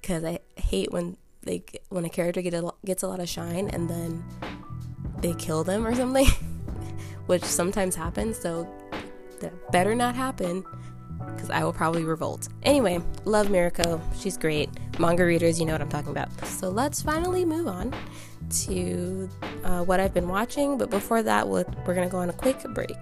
because 0.00 0.24
I 0.24 0.40
hate 0.56 0.92
when 0.92 1.16
they 1.42 1.64
when 1.88 2.04
a 2.04 2.08
character 2.08 2.42
get 2.42 2.54
a, 2.54 2.72
gets 2.84 3.02
a 3.02 3.08
lot 3.08 3.20
of 3.20 3.28
shine 3.28 3.68
and 3.68 3.88
then 3.88 4.24
they 5.22 5.34
kill 5.34 5.64
them 5.64 5.86
or 5.86 5.94
something, 5.94 6.26
which 7.26 7.44
sometimes 7.44 7.94
happens. 7.94 8.38
So 8.38 8.68
that 9.40 9.72
better 9.72 9.94
not 9.94 10.14
happen 10.14 10.64
because 11.34 11.50
I 11.50 11.64
will 11.64 11.72
probably 11.72 12.04
revolt. 12.04 12.48
Anyway, 12.62 13.00
love 13.24 13.46
Mirako. 13.46 14.00
She's 14.20 14.36
great. 14.36 14.68
Manga 14.98 15.24
readers, 15.24 15.58
you 15.58 15.66
know 15.66 15.72
what 15.72 15.80
I'm 15.80 15.88
talking 15.88 16.10
about. 16.10 16.28
So 16.46 16.68
let's 16.68 17.00
finally 17.00 17.44
move 17.44 17.66
on 17.66 17.94
to 18.66 19.28
uh, 19.64 19.82
what 19.84 20.00
I've 20.00 20.12
been 20.12 20.28
watching. 20.28 20.76
But 20.78 20.90
before 20.90 21.22
that, 21.22 21.48
we're 21.48 21.64
going 21.86 22.06
to 22.06 22.12
go 22.12 22.18
on 22.18 22.28
a 22.28 22.34
quick 22.34 22.62
break. 22.74 22.96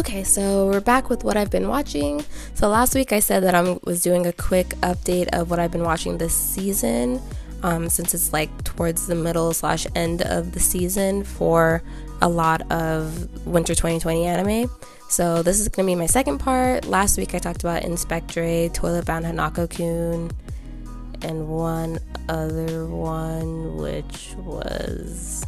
Okay, 0.00 0.24
so 0.24 0.66
we're 0.66 0.80
back 0.80 1.10
with 1.10 1.24
what 1.24 1.36
I've 1.36 1.50
been 1.50 1.68
watching. 1.68 2.24
So 2.54 2.68
last 2.68 2.94
week 2.94 3.12
I 3.12 3.20
said 3.20 3.42
that 3.42 3.54
I 3.54 3.78
was 3.84 4.02
doing 4.02 4.26
a 4.26 4.32
quick 4.32 4.68
update 4.80 5.28
of 5.34 5.50
what 5.50 5.58
I've 5.58 5.70
been 5.70 5.82
watching 5.82 6.16
this 6.16 6.34
season, 6.34 7.20
um, 7.62 7.90
since 7.90 8.14
it's 8.14 8.32
like 8.32 8.64
towards 8.64 9.08
the 9.08 9.14
middle 9.14 9.52
slash 9.52 9.86
end 9.94 10.22
of 10.22 10.52
the 10.52 10.58
season 10.58 11.22
for 11.22 11.82
a 12.22 12.28
lot 12.30 12.62
of 12.72 13.46
winter 13.46 13.74
2020 13.74 14.24
anime. 14.24 14.70
So 15.10 15.42
this 15.42 15.60
is 15.60 15.68
gonna 15.68 15.84
be 15.84 15.94
my 15.94 16.06
second 16.06 16.38
part. 16.38 16.86
Last 16.86 17.18
week 17.18 17.34
I 17.34 17.38
talked 17.38 17.62
about 17.62 17.84
Inspectre, 17.84 18.70
Toilet 18.70 19.04
Bound 19.04 19.26
Hanako-kun, 19.26 20.30
and 21.20 21.46
one 21.46 21.98
other 22.26 22.86
one 22.86 23.76
which 23.76 24.34
was 24.38 25.44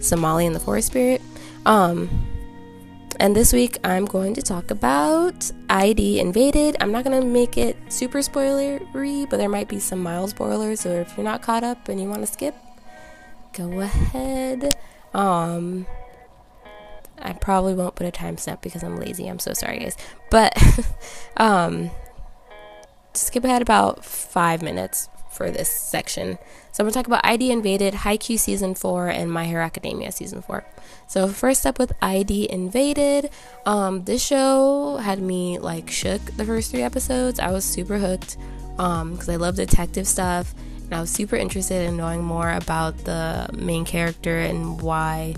Somali 0.00 0.46
and 0.46 0.54
the 0.54 0.60
Forest 0.60 0.86
Spirit. 0.86 1.20
Um, 1.66 2.08
and 3.20 3.36
this 3.36 3.52
week 3.52 3.76
I'm 3.84 4.06
going 4.06 4.32
to 4.34 4.42
talk 4.42 4.70
about 4.70 5.52
ID 5.68 6.20
Invaded. 6.20 6.76
I'm 6.80 6.90
not 6.90 7.04
going 7.04 7.20
to 7.20 7.26
make 7.26 7.58
it 7.58 7.76
super 7.90 8.20
spoilery, 8.20 9.28
but 9.28 9.36
there 9.36 9.48
might 9.48 9.68
be 9.68 9.78
some 9.78 10.02
mild 10.02 10.30
spoilers. 10.30 10.80
So 10.80 10.88
if 10.88 11.14
you're 11.16 11.24
not 11.24 11.42
caught 11.42 11.62
up 11.62 11.90
and 11.90 12.00
you 12.00 12.08
want 12.08 12.22
to 12.22 12.26
skip, 12.26 12.54
go 13.52 13.80
ahead. 13.80 14.74
Um, 15.12 15.86
I 17.18 17.34
probably 17.34 17.74
won't 17.74 17.94
put 17.94 18.06
a 18.06 18.10
timestamp 18.10 18.62
because 18.62 18.82
I'm 18.82 18.96
lazy. 18.96 19.28
I'm 19.28 19.38
so 19.38 19.52
sorry, 19.52 19.80
guys. 19.80 19.98
But 20.30 20.56
um, 21.36 21.90
skip 23.12 23.44
ahead 23.44 23.60
about 23.60 24.02
five 24.02 24.62
minutes 24.62 25.10
for 25.30 25.50
this 25.50 25.68
section. 25.68 26.38
So 26.72 26.82
I'm 26.82 26.86
going 26.86 26.92
to 26.92 26.98
talk 26.98 27.06
about 27.06 27.26
ID 27.26 27.50
Invaded, 27.50 27.92
Haikyuu 27.92 28.38
Season 28.38 28.74
4, 28.74 29.08
and 29.08 29.30
My 29.30 29.44
Hero 29.44 29.62
Academia 29.62 30.10
Season 30.10 30.40
4. 30.40 30.64
So 31.10 31.26
first 31.26 31.66
up 31.66 31.80
with 31.80 31.92
ID 32.00 32.48
Invaded, 32.52 33.30
um, 33.66 34.04
this 34.04 34.24
show 34.24 34.96
had 34.98 35.18
me 35.20 35.58
like 35.58 35.90
shook 35.90 36.20
the 36.36 36.44
first 36.44 36.70
three 36.70 36.82
episodes. 36.82 37.40
I 37.40 37.50
was 37.50 37.64
super 37.64 37.98
hooked 37.98 38.36
because 38.76 39.28
um, 39.28 39.34
I 39.34 39.34
love 39.34 39.56
detective 39.56 40.06
stuff, 40.06 40.54
and 40.84 40.94
I 40.94 41.00
was 41.00 41.10
super 41.10 41.34
interested 41.34 41.88
in 41.88 41.96
knowing 41.96 42.22
more 42.22 42.52
about 42.52 42.96
the 42.98 43.50
main 43.52 43.84
character 43.84 44.38
and 44.38 44.80
why 44.80 45.34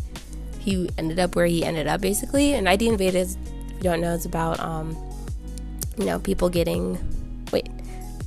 he 0.58 0.90
ended 0.98 1.18
up 1.18 1.36
where 1.36 1.46
he 1.46 1.64
ended 1.64 1.86
up, 1.86 2.02
basically. 2.02 2.52
And 2.52 2.68
ID 2.68 2.88
Invaded, 2.88 3.28
if 3.28 3.36
you 3.78 3.84
don't 3.84 4.02
know, 4.02 4.14
it's 4.14 4.26
about 4.26 4.60
um, 4.60 4.94
you 5.96 6.04
know 6.04 6.18
people 6.18 6.50
getting 6.50 6.98
wait, 7.50 7.70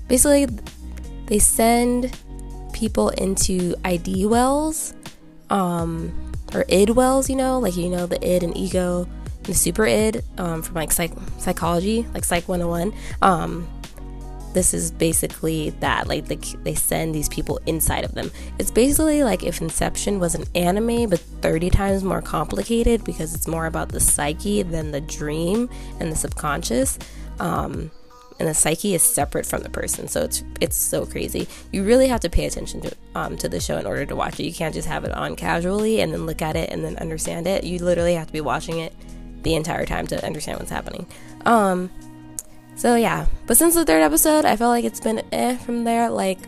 basically 0.07 0.47
they 1.27 1.37
send 1.37 2.11
people 2.73 3.09
into 3.09 3.75
ID 3.85 4.25
wells. 4.25 4.95
Um, 5.51 6.24
or 6.55 6.65
id 6.69 6.91
wells, 6.91 7.29
you 7.29 7.35
know, 7.35 7.59
like 7.59 7.75
you 7.75 7.89
know 7.89 8.05
the 8.05 8.23
id 8.25 8.43
and 8.43 8.55
ego 8.55 9.07
and 9.37 9.45
the 9.45 9.53
super 9.53 9.85
id 9.85 10.21
um, 10.37 10.61
from 10.61 10.75
like 10.75 10.91
psych- 10.91 11.17
psychology, 11.37 12.07
like 12.13 12.23
Psych 12.23 12.47
101. 12.47 12.93
Um, 13.21 13.67
this 14.53 14.73
is 14.73 14.89
basically 14.89 15.71
that 15.81 16.07
like 16.07 16.25
they, 16.27 16.37
they 16.63 16.73
send 16.73 17.13
these 17.13 17.27
people 17.27 17.59
inside 17.65 18.05
of 18.05 18.13
them 18.13 18.31
it's 18.57 18.71
basically 18.71 19.21
like 19.21 19.43
if 19.43 19.59
inception 19.59 20.17
was 20.17 20.33
an 20.33 20.45
anime 20.55 21.09
but 21.09 21.19
30 21.19 21.69
times 21.69 22.05
more 22.05 22.21
complicated 22.21 23.03
because 23.03 23.35
it's 23.35 23.49
more 23.49 23.65
about 23.65 23.89
the 23.89 23.99
psyche 23.99 24.63
than 24.63 24.91
the 24.91 25.01
dream 25.01 25.69
and 25.99 26.09
the 26.09 26.15
subconscious 26.15 26.97
um, 27.41 27.91
and 28.39 28.49
the 28.49 28.53
psyche 28.53 28.93
is 28.93 29.01
separate 29.01 29.45
from 29.45 29.63
the 29.63 29.69
person. 29.69 30.07
So 30.07 30.23
it's 30.23 30.43
it's 30.59 30.75
so 30.75 31.05
crazy. 31.05 31.47
You 31.71 31.83
really 31.83 32.07
have 32.07 32.19
to 32.21 32.29
pay 32.29 32.45
attention 32.45 32.81
to 32.81 32.91
um 33.15 33.37
to 33.37 33.49
the 33.49 33.59
show 33.59 33.77
in 33.77 33.85
order 33.85 34.05
to 34.05 34.15
watch 34.15 34.39
it. 34.39 34.43
You 34.45 34.53
can't 34.53 34.73
just 34.73 34.87
have 34.87 35.05
it 35.05 35.11
on 35.11 35.35
casually 35.35 36.01
and 36.01 36.11
then 36.11 36.25
look 36.25 36.41
at 36.41 36.55
it 36.55 36.69
and 36.69 36.83
then 36.83 36.97
understand 36.97 37.47
it. 37.47 37.63
You 37.63 37.79
literally 37.79 38.15
have 38.15 38.27
to 38.27 38.33
be 38.33 38.41
watching 38.41 38.79
it 38.79 38.93
the 39.43 39.55
entire 39.55 39.85
time 39.85 40.07
to 40.07 40.25
understand 40.25 40.59
what's 40.59 40.71
happening. 40.71 41.05
Um 41.45 41.89
so 42.75 42.95
yeah. 42.95 43.27
But 43.47 43.57
since 43.57 43.75
the 43.75 43.85
third 43.85 44.01
episode 44.01 44.43
i 44.45 44.55
felt 44.55 44.71
like 44.71 44.85
it's 44.85 44.99
been 45.01 45.21
eh 45.31 45.55
from 45.57 45.83
there. 45.83 46.09
Like 46.09 46.39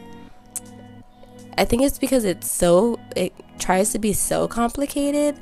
i 1.58 1.66
think 1.66 1.84
it's 1.84 2.00
because 2.00 2.26
it's 2.26 2.52
so 2.52 3.00
it 3.16 3.34
tries 3.60 3.92
to 3.92 4.00
be 4.00 4.14
so 4.14 4.48
complicated 4.48 5.36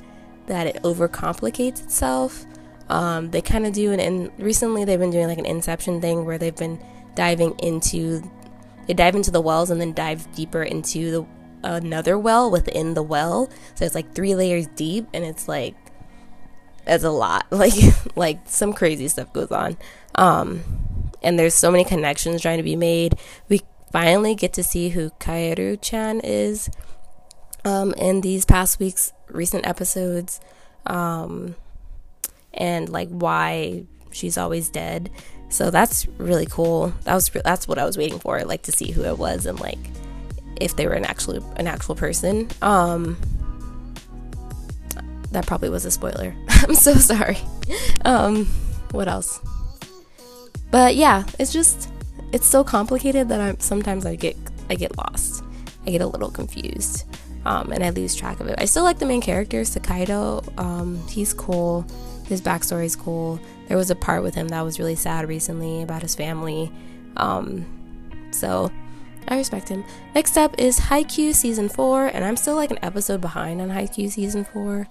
that 0.46 0.68
it 0.68 0.82
overcomplicates 0.84 1.84
itself 1.84 2.46
um, 2.90 3.32
they 3.32 3.42
kind 3.42 3.66
of 3.66 3.74
do 3.74 3.92
an 3.92 4.00
and 4.00 4.32
recently 4.38 4.86
they've 4.86 5.00
been 5.00 5.12
doing 5.12 5.28
like 5.28 5.38
an 5.38 5.46
inception 5.46 6.02
thing 6.02 6.26
where 6.26 6.38
they've 6.38 6.56
been 6.56 6.84
diving 7.16 7.58
into 7.60 8.22
they 8.88 8.94
dive 8.94 9.16
into 9.16 9.32
the 9.32 9.42
wells 9.42 9.72
and 9.72 9.82
then 9.82 9.94
dive 9.94 10.32
deeper 10.36 10.62
into 10.62 11.12
the 11.12 11.26
another 11.64 12.18
well 12.18 12.52
within 12.52 12.94
the 12.94 13.04
well. 13.04 13.50
So 13.74 13.86
it's 13.86 13.96
like 13.96 14.14
three 14.14 14.36
layers 14.36 14.68
deep 14.68 15.08
and 15.14 15.26
it's 15.26 15.48
like 15.48 15.76
it's 16.86 17.04
a 17.04 17.10
lot. 17.10 17.48
Like 17.52 17.74
like 18.16 18.40
some 18.46 18.74
crazy 18.74 19.08
stuff 19.08 19.34
goes 19.34 19.52
on. 19.52 19.78
Um 20.14 20.64
and 21.24 21.40
there's 21.40 21.56
so 21.56 21.72
many 21.72 21.84
connections 21.84 22.42
trying 22.42 22.58
to 22.58 22.64
be 22.64 22.76
made. 22.76 23.18
We 23.50 23.62
finally 23.92 24.36
get 24.36 24.54
to 24.54 24.64
see 24.64 24.90
who 24.90 25.10
Kaeru 25.12 25.82
chan 25.82 26.22
is 26.24 26.70
um 27.64 27.94
in 27.96 28.22
these 28.22 28.46
past 28.46 28.80
weeks 28.80 29.14
recent 29.30 29.66
episodes. 29.66 30.40
Um 30.86 31.56
and 32.56 32.90
like 32.90 33.10
why 33.10 33.86
she's 34.12 34.38
always 34.38 34.70
dead. 34.70 35.12
So 35.50 35.70
that's 35.70 36.08
really 36.18 36.48
cool. 36.48 36.94
That 37.04 37.14
was 37.14 37.30
that's 37.30 37.68
what 37.68 37.78
I 37.78 37.86
was 37.86 37.98
waiting 37.98 38.20
for, 38.20 38.44
like 38.44 38.64
to 38.64 38.72
see 38.72 38.92
who 38.92 39.04
it 39.04 39.18
was 39.18 39.46
and 39.46 39.60
like 39.60 39.80
if 40.60 40.76
they 40.76 40.88
were 40.88 40.94
an 40.94 41.06
actual 41.06 41.44
an 41.58 41.68
actual 41.68 41.96
person. 41.96 42.50
Um 42.62 43.18
that 45.32 45.46
probably 45.46 45.70
was 45.70 45.86
a 45.86 45.92
spoiler. 45.92 46.34
I'm 46.50 46.76
so 46.76 46.96
sorry. 46.96 47.38
Um 48.04 48.46
what 48.92 49.08
else? 49.08 49.40
But 50.72 50.96
yeah, 50.96 51.24
it's 51.38 51.54
just 51.54 51.90
it's 52.32 52.48
so 52.48 52.64
complicated 52.64 53.30
that 53.30 53.40
I'm 53.40 53.60
sometimes 53.60 54.06
I 54.06 54.16
get 54.16 54.36
I 54.70 54.76
get 54.76 54.98
lost. 54.98 55.44
I 55.86 55.92
get 55.92 56.02
a 56.02 56.08
little 56.08 56.32
confused. 56.32 57.06
Um, 57.46 57.72
and 57.72 57.84
I 57.84 57.92
lose 57.92 58.16
track 58.16 58.40
of 58.40 58.48
it. 58.48 58.56
I 58.58 58.66
still 58.66 58.84
like 58.84 58.98
the 58.98 59.06
main 59.06 59.22
character, 59.22 59.62
Sakaido. 59.62 60.58
Um, 60.60 61.08
he's 61.08 61.32
cool 61.32 61.86
his 62.28 62.42
backstory 62.42 62.86
is 62.86 62.96
cool. 62.96 63.40
There 63.68 63.78
was 63.78 63.90
a 63.90 63.96
part 63.96 64.24
with 64.24 64.36
him 64.36 64.48
that 64.50 64.62
was 64.62 64.80
really 64.80 64.96
sad 64.96 65.28
recently 65.28 65.82
about 65.82 66.02
his 66.02 66.16
family. 66.16 66.72
Um, 67.18 67.66
so 68.32 68.72
I 69.28 69.38
respect 69.38 69.70
him. 69.70 69.84
Next 70.14 70.38
up 70.38 70.56
is 70.60 70.80
Haikyuu 70.80 71.34
season 71.34 71.70
four, 71.70 72.08
and 72.08 72.24
I'm 72.24 72.38
still 72.38 72.56
like 72.56 72.72
an 72.72 72.80
episode 72.82 73.22
behind 73.22 73.62
on 73.62 73.70
Haikyuu 73.70 74.12
season 74.12 74.44
four. 74.44 74.88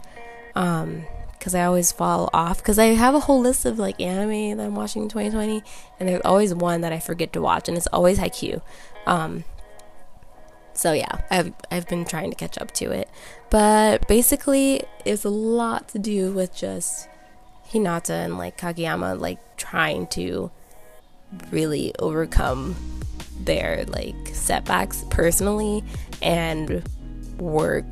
Um, 0.55 1.05
because 1.33 1.55
I 1.55 1.65
always 1.65 1.93
fall 1.93 2.31
off 2.33 2.57
because 2.57 2.79
I 2.79 2.87
have 2.87 3.15
a 3.15 3.21
whole 3.21 3.39
list 3.39 3.67
of 3.67 3.79
like 3.79 4.01
anime 4.01 4.57
that 4.57 4.65
I'm 4.65 4.75
watching 4.75 5.03
in 5.03 5.09
2020, 5.11 5.63
and 6.01 6.09
there's 6.09 6.23
always 6.25 6.55
one 6.55 6.81
that 6.81 6.93
I 6.93 7.01
forget 7.01 7.35
to 7.35 7.43
watch, 7.43 7.69
and 7.69 7.77
it's 7.77 7.87
always 7.89 8.19
Haikyuu. 8.19 8.63
Um, 9.07 9.45
so 10.73 10.93
yeah, 10.93 11.21
I've 11.31 11.53
I've 11.71 11.87
been 11.87 12.07
trying 12.07 12.31
to 12.31 12.37
catch 12.37 12.57
up 12.57 12.73
to 12.73 12.91
it, 12.93 13.11
but 13.51 14.09
basically 14.09 14.85
it's 15.05 15.25
a 15.25 15.31
lot 15.31 15.89
to 15.89 15.99
do 15.99 16.33
with 16.33 16.55
just 16.57 17.09
Hinata 17.71 18.25
and 18.25 18.39
like 18.39 18.59
Kageyama 18.59 19.21
like 19.21 19.57
trying 19.57 20.07
to 20.09 20.51
really 21.51 21.93
overcome 21.99 22.77
their 23.41 23.85
like 23.89 24.15
setbacks 24.33 25.05
personally 25.11 25.83
and 26.23 26.87
work 27.39 27.85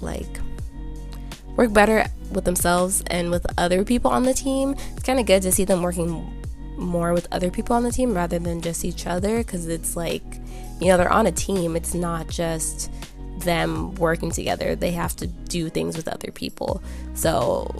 like 0.00 0.38
work 1.56 1.72
better 1.72 2.06
with 2.30 2.44
themselves 2.44 3.02
and 3.08 3.30
with 3.30 3.46
other 3.58 3.84
people 3.84 4.10
on 4.10 4.24
the 4.24 4.34
team. 4.34 4.74
It's 4.92 5.02
kind 5.02 5.20
of 5.20 5.26
good 5.26 5.42
to 5.42 5.52
see 5.52 5.64
them 5.64 5.82
working 5.82 6.42
more 6.76 7.12
with 7.12 7.28
other 7.32 7.50
people 7.50 7.76
on 7.76 7.84
the 7.84 7.92
team 7.92 8.14
rather 8.14 8.38
than 8.38 8.60
just 8.60 8.84
each 8.84 9.06
other 9.06 9.38
because 9.38 9.68
it's 9.68 9.96
like, 9.96 10.24
you 10.80 10.88
know, 10.88 10.96
they're 10.96 11.12
on 11.12 11.26
a 11.26 11.32
team. 11.32 11.76
It's 11.76 11.94
not 11.94 12.28
just 12.28 12.90
them 13.38 13.94
working 13.96 14.30
together, 14.30 14.74
they 14.76 14.92
have 14.92 15.14
to 15.16 15.26
do 15.26 15.68
things 15.68 15.96
with 15.96 16.08
other 16.08 16.30
people. 16.30 16.82
So 17.14 17.74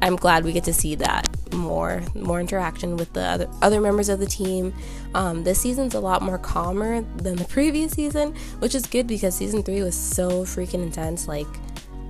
I'm 0.00 0.16
glad 0.16 0.44
we 0.44 0.52
get 0.52 0.64
to 0.64 0.72
see 0.72 0.94
that 0.96 1.28
more 1.52 2.02
more 2.14 2.40
interaction 2.40 2.96
with 2.96 3.12
the 3.12 3.22
other 3.22 3.48
other 3.60 3.80
members 3.80 4.08
of 4.08 4.18
the 4.18 4.26
team. 4.26 4.74
Um, 5.14 5.44
this 5.44 5.60
season's 5.60 5.94
a 5.94 6.00
lot 6.00 6.22
more 6.22 6.38
calmer 6.38 7.02
than 7.16 7.36
the 7.36 7.44
previous 7.44 7.92
season, 7.92 8.34
which 8.58 8.74
is 8.74 8.86
good 8.86 9.06
because 9.06 9.34
season 9.34 9.62
three 9.62 9.82
was 9.82 9.94
so 9.94 10.44
freaking 10.44 10.82
intense. 10.82 11.28
Like 11.28 11.48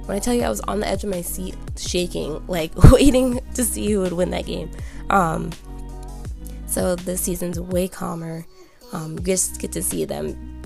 when 0.06 0.16
I 0.16 0.20
tell 0.20 0.35
you 0.35 0.42
I 0.42 0.48
was 0.48 0.61
on 0.62 0.80
the 0.80 0.88
edge 0.88 1.04
of 1.04 1.11
my 1.11 1.22
seat 1.22 1.56
shaking, 1.76 2.46
like 2.46 2.72
waiting 2.92 3.40
to 3.54 3.64
see 3.64 3.90
who 3.90 4.00
would 4.00 4.12
win 4.12 4.30
that 4.30 4.46
game. 4.46 4.70
Um, 5.11 5.50
so 6.66 6.96
this 6.96 7.20
season's 7.20 7.61
way 7.61 7.88
calmer. 7.88 8.46
Um, 8.92 9.18
just 9.22 9.58
get 9.58 9.72
to 9.72 9.82
see 9.82 10.04
them 10.04 10.62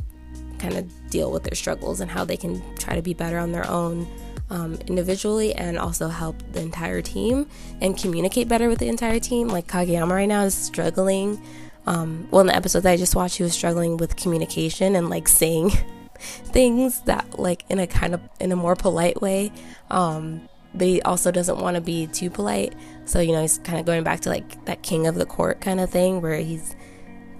kind 0.58 0.74
of 0.74 1.10
deal 1.10 1.30
with 1.30 1.44
their 1.44 1.54
struggles 1.54 2.00
and 2.00 2.10
how 2.10 2.24
they 2.24 2.36
can 2.36 2.62
try 2.76 2.96
to 2.96 3.02
be 3.02 3.14
better 3.14 3.38
on 3.38 3.52
their 3.52 3.68
own 3.68 4.06
um, 4.50 4.74
individually 4.86 5.54
and 5.54 5.78
also 5.78 6.08
help 6.08 6.36
the 6.52 6.60
entire 6.60 7.02
team 7.02 7.48
and 7.80 7.98
communicate 7.98 8.48
better 8.48 8.68
with 8.68 8.78
the 8.78 8.88
entire 8.88 9.18
team. 9.18 9.48
Like 9.48 9.66
Kageyama 9.66 10.10
right 10.10 10.28
now 10.28 10.42
is 10.42 10.54
struggling. 10.54 11.42
Um, 11.86 12.28
well, 12.30 12.40
in 12.40 12.48
the 12.48 12.56
episode 12.56 12.80
that 12.80 12.92
I 12.92 12.96
just 12.96 13.14
watched, 13.14 13.36
he 13.36 13.42
was 13.42 13.52
struggling 13.52 13.96
with 13.96 14.16
communication 14.16 14.96
and 14.96 15.08
like 15.08 15.28
saying 15.28 15.70
things 16.18 17.00
that 17.02 17.38
like 17.38 17.64
in 17.68 17.78
a 17.78 17.86
kind 17.86 18.14
of 18.14 18.20
in 18.40 18.52
a 18.52 18.56
more 18.56 18.74
polite 18.74 19.20
way 19.20 19.52
um 19.90 20.48
but 20.74 20.86
he 20.86 21.00
also 21.02 21.30
doesn't 21.30 21.58
want 21.58 21.74
to 21.74 21.80
be 21.80 22.06
too 22.06 22.30
polite 22.30 22.74
so 23.04 23.20
you 23.20 23.32
know 23.32 23.42
he's 23.42 23.58
kind 23.58 23.78
of 23.78 23.86
going 23.86 24.02
back 24.02 24.20
to 24.20 24.30
like 24.30 24.64
that 24.64 24.82
king 24.82 25.06
of 25.06 25.14
the 25.14 25.26
court 25.26 25.60
kind 25.60 25.80
of 25.80 25.90
thing 25.90 26.20
where 26.20 26.38
he's 26.38 26.74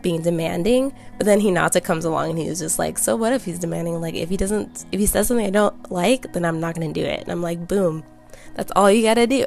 being 0.06 0.22
demanding 0.22 0.94
but 1.16 1.26
then 1.26 1.40
Hinata 1.40 1.82
comes 1.82 2.04
along 2.04 2.30
and 2.30 2.38
he 2.38 2.48
was 2.48 2.60
just 2.60 2.78
like 2.78 2.96
so 2.96 3.16
what 3.16 3.32
if 3.32 3.44
he's 3.44 3.58
demanding 3.58 4.00
like 4.00 4.14
if 4.14 4.28
he 4.28 4.36
doesn't 4.36 4.86
if 4.92 5.00
he 5.00 5.06
says 5.06 5.26
something 5.26 5.46
I 5.46 5.50
don't 5.50 5.90
like 5.90 6.32
then 6.32 6.44
I'm 6.44 6.60
not 6.60 6.74
gonna 6.74 6.92
do 6.92 7.04
it 7.04 7.20
and 7.20 7.32
I'm 7.32 7.42
like 7.42 7.66
boom 7.66 8.04
that's 8.54 8.70
all 8.76 8.90
you 8.90 9.02
gotta 9.02 9.26
do 9.26 9.44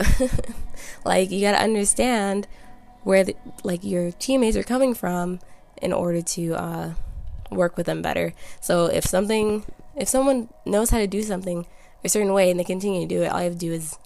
like 1.06 1.32
you 1.32 1.40
gotta 1.40 1.64
understand 1.64 2.48
where 3.04 3.24
the, 3.24 3.36
like 3.64 3.86
your 3.86 4.12
teammates 4.12 4.58
are 4.58 4.64
coming 4.64 4.94
from 4.94 5.40
in 5.82 5.94
order 5.94 6.22
to 6.22 6.54
uh 6.56 6.94
work 7.52 7.78
with 7.78 7.86
them 7.86 8.02
better. 8.02 8.34
So 8.62 8.86
if 8.86 9.06
something, 9.06 9.66
if 9.96 10.08
someone 10.08 10.50
knows 10.66 10.90
how 10.90 10.98
to 10.98 11.08
do 11.08 11.22
something 11.22 11.66
a 12.04 12.10
certain 12.10 12.34
way 12.34 12.50
and 12.50 12.60
they 12.60 12.64
continue 12.64 13.02
to 13.02 13.08
do 13.08 13.24
it, 13.24 13.28
all 13.28 13.40
you 13.40 13.46
have 13.46 13.54
to 13.54 13.60
do 13.60 13.72
is, 13.72 13.98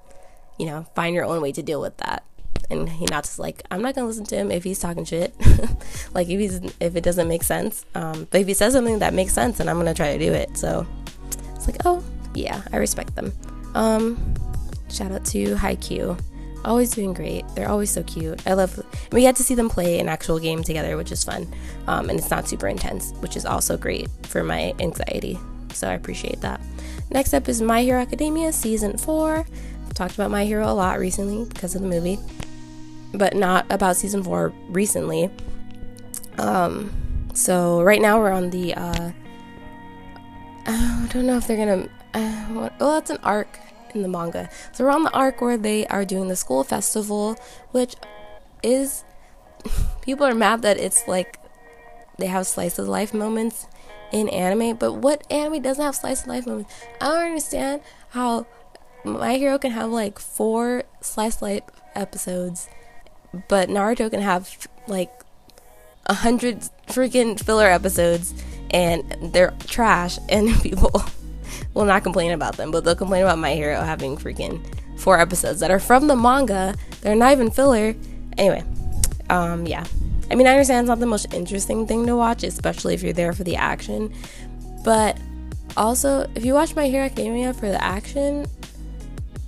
you 0.58 0.66
know, 0.66 0.86
find 0.96 1.16
your 1.16 1.26
own 1.26 1.42
way 1.42 1.52
to 1.52 1.62
deal 1.64 1.82
with 1.82 1.98
that. 1.98 2.24
And 2.70 2.90
he 2.90 3.06
not 3.06 3.24
just 3.24 3.40
like, 3.40 3.64
I'm 3.72 3.82
not 3.82 3.96
gonna 3.96 4.08
listen 4.08 4.26
to 4.26 4.36
him 4.36 4.52
if 4.52 4.64
he's 4.64 4.80
talking 4.80 5.06
shit. 5.06 5.34
like 6.14 6.30
if 6.30 6.40
he's 6.40 6.62
if 6.80 6.96
it 6.96 7.04
doesn't 7.04 7.28
make 7.28 7.44
sense. 7.44 7.86
Um, 7.96 8.28
but 8.32 8.42
if 8.42 8.48
he 8.48 8.54
says 8.54 8.74
something 8.74 9.00
that 9.00 9.14
makes 9.14 9.34
sense, 9.34 9.58
then 9.58 9.70
I'm 9.70 9.78
gonna 9.78 9.94
try 9.94 10.18
to 10.18 10.24
do 10.24 10.34
it. 10.34 10.58
So 10.58 10.86
it's 11.56 11.68
like, 11.68 11.78
oh 11.86 12.04
yeah, 12.34 12.62
I 12.72 12.78
respect 12.78 13.16
them. 13.16 13.32
Um, 13.76 14.36
shout 14.90 15.12
out 15.12 15.26
to 15.26 15.56
Haikyuu 15.56 16.20
always 16.66 16.92
doing 16.92 17.14
great. 17.14 17.46
They're 17.56 17.70
always 17.70 17.90
so 17.90 18.04
cute. 18.04 18.46
I 18.48 18.54
love. 18.54 18.80
We 19.12 19.22
get 19.22 19.36
to 19.38 19.44
see 19.44 19.56
them 19.56 19.70
play 19.70 20.00
an 20.00 20.10
actual 20.10 20.40
game 20.40 20.64
together, 20.64 20.98
which 20.98 21.12
is 21.12 21.24
fun, 21.24 21.54
um, 21.88 22.10
and 22.10 22.18
it's 22.18 22.30
not 22.30 22.48
super 22.48 22.68
intense, 22.68 23.12
which 23.20 23.36
is 23.36 23.46
also 23.46 23.78
great 23.78 24.10
for 24.24 24.44
my 24.44 24.74
anxiety. 24.80 25.40
So 25.74 25.90
I 25.90 25.94
appreciate 25.94 26.42
that. 26.42 26.62
Next 27.10 27.34
up 27.34 27.48
is 27.50 27.62
My 27.62 27.84
Hero 27.84 28.00
Academia 28.00 28.52
season 28.54 28.98
four. 28.98 29.46
Talked 29.94 30.16
about 30.16 30.32
My 30.32 30.46
Hero 30.46 30.68
a 30.68 30.74
lot 30.74 31.00
recently 31.00 31.46
because 31.46 31.76
of 31.76 31.82
the 31.82 31.88
movie, 31.88 32.18
but 33.14 33.36
not 33.36 33.66
about 33.70 33.96
season 33.96 34.24
four 34.24 34.54
recently. 34.70 35.30
Um, 36.38 36.92
so 37.34 37.82
right 37.82 38.02
now 38.02 38.20
we're 38.20 38.32
on 38.32 38.50
the. 38.50 38.74
Uh, 38.74 39.12
I 40.66 41.08
don't 41.12 41.26
know 41.26 41.38
if 41.38 41.48
they're 41.48 41.58
gonna. 41.58 41.90
Uh, 42.14 42.70
well, 42.80 42.98
it's 42.98 43.10
an 43.10 43.20
arc 43.24 43.60
in 43.94 44.02
the 44.02 44.08
manga. 44.08 44.50
So 44.72 44.84
we're 44.84 44.92
on 44.92 45.04
the 45.04 45.12
arc 45.12 45.42
where 45.42 45.58
they 45.58 45.86
are 45.88 46.06
doing 46.06 46.28
the 46.28 46.36
school 46.36 46.64
festival, 46.64 47.38
which 47.72 47.96
is 48.62 49.04
people 50.02 50.26
are 50.26 50.36
mad 50.36 50.62
that 50.62 50.78
it's 50.78 51.08
like 51.08 51.40
they 52.18 52.28
have 52.28 52.48
slice 52.48 52.80
of 52.80 52.88
life 52.88 53.14
moments 53.14 53.68
in 54.12 54.30
anime, 54.30 54.76
but 54.76 54.94
what 54.94 55.30
anime 55.32 55.62
doesn't 55.62 55.84
have 55.84 55.96
slice 55.96 56.22
of 56.22 56.28
life 56.28 56.46
moments? 56.46 56.74
I 57.02 57.08
don't 57.08 57.26
understand 57.26 57.82
how 58.10 58.46
My 59.04 59.36
Hero 59.38 59.58
can 59.58 59.72
have 59.72 59.90
like 59.90 60.20
four 60.20 60.84
slice 61.02 61.38
of 61.38 61.42
life 61.42 61.64
episodes, 61.96 62.70
but 63.48 63.70
Naruto 63.70 64.10
can 64.10 64.22
have 64.22 64.68
like 64.88 65.12
a 66.06 66.14
hundred 66.14 66.62
freaking 66.88 67.40
filler 67.40 67.68
episodes 67.68 68.34
and 68.72 69.04
they're 69.34 69.54
trash 69.68 70.20
and 70.30 70.50
people 70.62 70.92
will 71.74 71.86
not 71.86 72.04
complain 72.04 72.32
about 72.32 72.58
them, 72.58 72.72
but 72.72 72.84
they'll 72.84 72.96
complain 72.96 73.24
about 73.24 73.40
My 73.40 73.54
Hero 73.54 73.82
having 73.82 74.18
freaking 74.18 74.64
four 75.00 75.20
episodes 75.20 75.60
that 75.60 75.72
are 75.72 75.80
from 75.80 76.08
the 76.08 76.16
manga. 76.16 76.76
They're 77.02 77.16
not 77.16 77.32
even 77.32 77.52
filler. 77.52 77.96
Anyway, 78.38 78.64
um, 79.30 79.66
yeah. 79.66 79.86
I 80.32 80.36
mean, 80.36 80.48
I 80.48 80.52
understand 80.52 80.86
it's 80.86 80.90
not 80.90 81.00
the 81.00 81.06
most 81.06 81.34
interesting 81.34 81.86
thing 81.86 82.06
to 82.08 82.16
watch, 82.16 82.44
especially 82.44 82.94
if 82.94 83.04
you're 83.04 83.14
there 83.14 83.34
for 83.34 83.44
the 83.44 83.56
action. 83.56 84.14
But 84.84 85.18
also, 85.78 86.30
if 86.36 86.46
you 86.46 86.54
watch 86.54 86.76
My 86.76 86.88
Hero 86.88 87.06
Academia 87.06 87.54
for 87.54 87.70
the 87.70 87.84
action, 87.84 88.46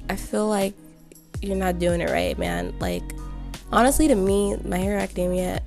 I 0.09 0.15
feel 0.15 0.47
like 0.47 0.73
you're 1.41 1.55
not 1.55 1.79
doing 1.79 2.01
it 2.01 2.09
right, 2.09 2.37
man. 2.37 2.77
Like, 2.79 3.03
honestly, 3.75 4.07
to 4.07 4.15
me, 4.15 4.55
My 4.63 4.77
Hero 4.77 4.99
Academia, 4.99 5.61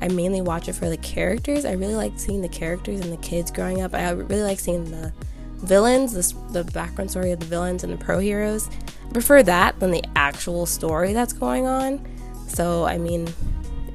I 0.00 0.08
mainly 0.08 0.40
watch 0.40 0.68
it 0.68 0.74
for 0.74 0.88
the 0.88 0.96
characters. 0.96 1.64
I 1.64 1.72
really 1.72 1.94
like 1.94 2.18
seeing 2.18 2.42
the 2.42 2.48
characters 2.48 3.00
and 3.00 3.12
the 3.12 3.16
kids 3.18 3.50
growing 3.50 3.80
up. 3.80 3.94
I 3.94 4.10
really 4.10 4.42
like 4.42 4.60
seeing 4.60 4.90
the 4.90 5.12
villains, 5.58 6.12
this, 6.12 6.32
the 6.50 6.64
background 6.64 7.10
story 7.10 7.32
of 7.32 7.40
the 7.40 7.46
villains 7.46 7.84
and 7.84 7.92
the 7.92 7.96
pro 7.96 8.18
heroes. 8.18 8.68
I 9.08 9.12
prefer 9.12 9.42
that 9.44 9.78
than 9.80 9.90
the 9.90 10.04
actual 10.16 10.66
story 10.66 11.12
that's 11.12 11.32
going 11.32 11.66
on. 11.66 12.04
So, 12.48 12.84
I 12.84 12.98
mean, 12.98 13.28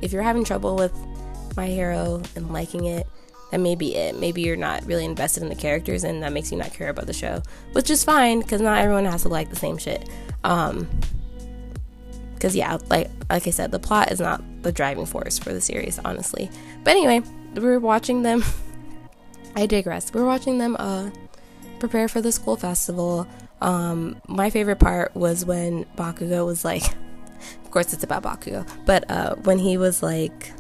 if 0.01 0.11
you're 0.11 0.23
having 0.23 0.43
trouble 0.43 0.75
with 0.75 0.93
My 1.55 1.67
Hero 1.67 2.21
and 2.35 2.51
liking 2.51 2.85
it, 2.85 3.07
that 3.51 3.59
may 3.59 3.75
be 3.75 3.95
it. 3.95 4.19
Maybe 4.19 4.41
you're 4.41 4.55
not 4.55 4.83
really 4.85 5.05
invested 5.05 5.43
in 5.43 5.49
the 5.49 5.55
characters 5.55 6.03
and 6.03 6.23
that 6.23 6.33
makes 6.33 6.51
you 6.51 6.57
not 6.57 6.73
care 6.73 6.89
about 6.89 7.07
the 7.07 7.13
show, 7.13 7.43
which 7.73 7.89
is 7.89 8.03
fine 8.03 8.39
because 8.39 8.61
not 8.61 8.79
everyone 8.79 9.05
has 9.05 9.21
to 9.23 9.29
like 9.29 9.49
the 9.49 9.55
same 9.55 9.77
shit. 9.77 10.09
Um, 10.43 10.87
because 12.43 12.57
yeah, 12.57 12.77
like 12.89 13.09
like 13.29 13.47
I 13.47 13.51
said, 13.51 13.71
the 13.71 13.79
plot 13.79 14.11
is 14.11 14.19
not 14.19 14.43
the 14.63 14.71
driving 14.73 15.05
force 15.05 15.39
for 15.39 15.53
the 15.53 15.61
series, 15.61 15.97
honestly. 16.03 16.49
But 16.83 16.91
anyway, 16.91 17.21
we're 17.55 17.79
watching 17.79 18.23
them. 18.23 18.43
I 19.55 19.65
digress. 19.65 20.13
We're 20.13 20.25
watching 20.25 20.57
them 20.57 20.75
uh 20.77 21.09
prepare 21.79 22.09
for 22.09 22.19
the 22.19 22.33
school 22.33 22.57
festival. 22.57 23.25
Um, 23.61 24.21
my 24.27 24.49
favorite 24.49 24.79
part 24.79 25.15
was 25.15 25.45
when 25.45 25.85
Bakugo 25.95 26.45
was 26.45 26.65
like, 26.65 26.83
of 27.63 27.71
course 27.71 27.93
it's 27.93 28.03
about 28.03 28.23
Bakugo, 28.23 28.67
but 28.85 29.09
uh, 29.09 29.35
when 29.35 29.57
he 29.57 29.77
was 29.77 30.03
like, 30.03 30.51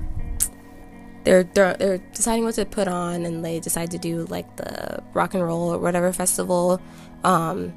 they're, 1.25 1.43
they're 1.43 1.73
they're 1.73 1.97
deciding 2.13 2.45
what 2.45 2.55
to 2.55 2.65
put 2.65 2.87
on, 2.87 3.25
and 3.25 3.43
they 3.43 3.59
decide 3.59 3.91
to 3.91 3.97
do 3.97 4.23
like 4.29 4.55
the 4.55 5.03
rock 5.13 5.33
and 5.33 5.43
roll 5.43 5.73
or 5.73 5.79
whatever 5.79 6.13
festival. 6.13 6.79
Um, 7.25 7.73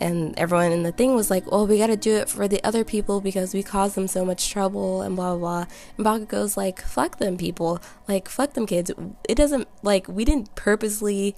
and 0.00 0.38
everyone 0.38 0.72
in 0.72 0.82
the 0.82 0.92
thing 0.92 1.14
was 1.14 1.30
like, 1.30 1.50
"Well, 1.50 1.66
we 1.66 1.78
got 1.78 1.88
to 1.88 1.96
do 1.96 2.16
it 2.16 2.28
for 2.28 2.48
the 2.48 2.62
other 2.64 2.84
people 2.84 3.20
because 3.20 3.54
we 3.54 3.62
caused 3.62 3.94
them 3.94 4.08
so 4.08 4.24
much 4.24 4.50
trouble," 4.50 5.02
and 5.02 5.14
blah 5.16 5.36
blah 5.36 5.38
blah. 5.38 5.74
And 5.96 6.06
Bakugo's 6.06 6.56
like, 6.56 6.80
"Fuck 6.82 7.18
them 7.18 7.36
people, 7.36 7.80
like 8.08 8.28
fuck 8.28 8.54
them 8.54 8.66
kids. 8.66 8.90
It 9.28 9.34
doesn't 9.34 9.68
like 9.82 10.08
we 10.08 10.24
didn't 10.24 10.54
purposely." 10.54 11.36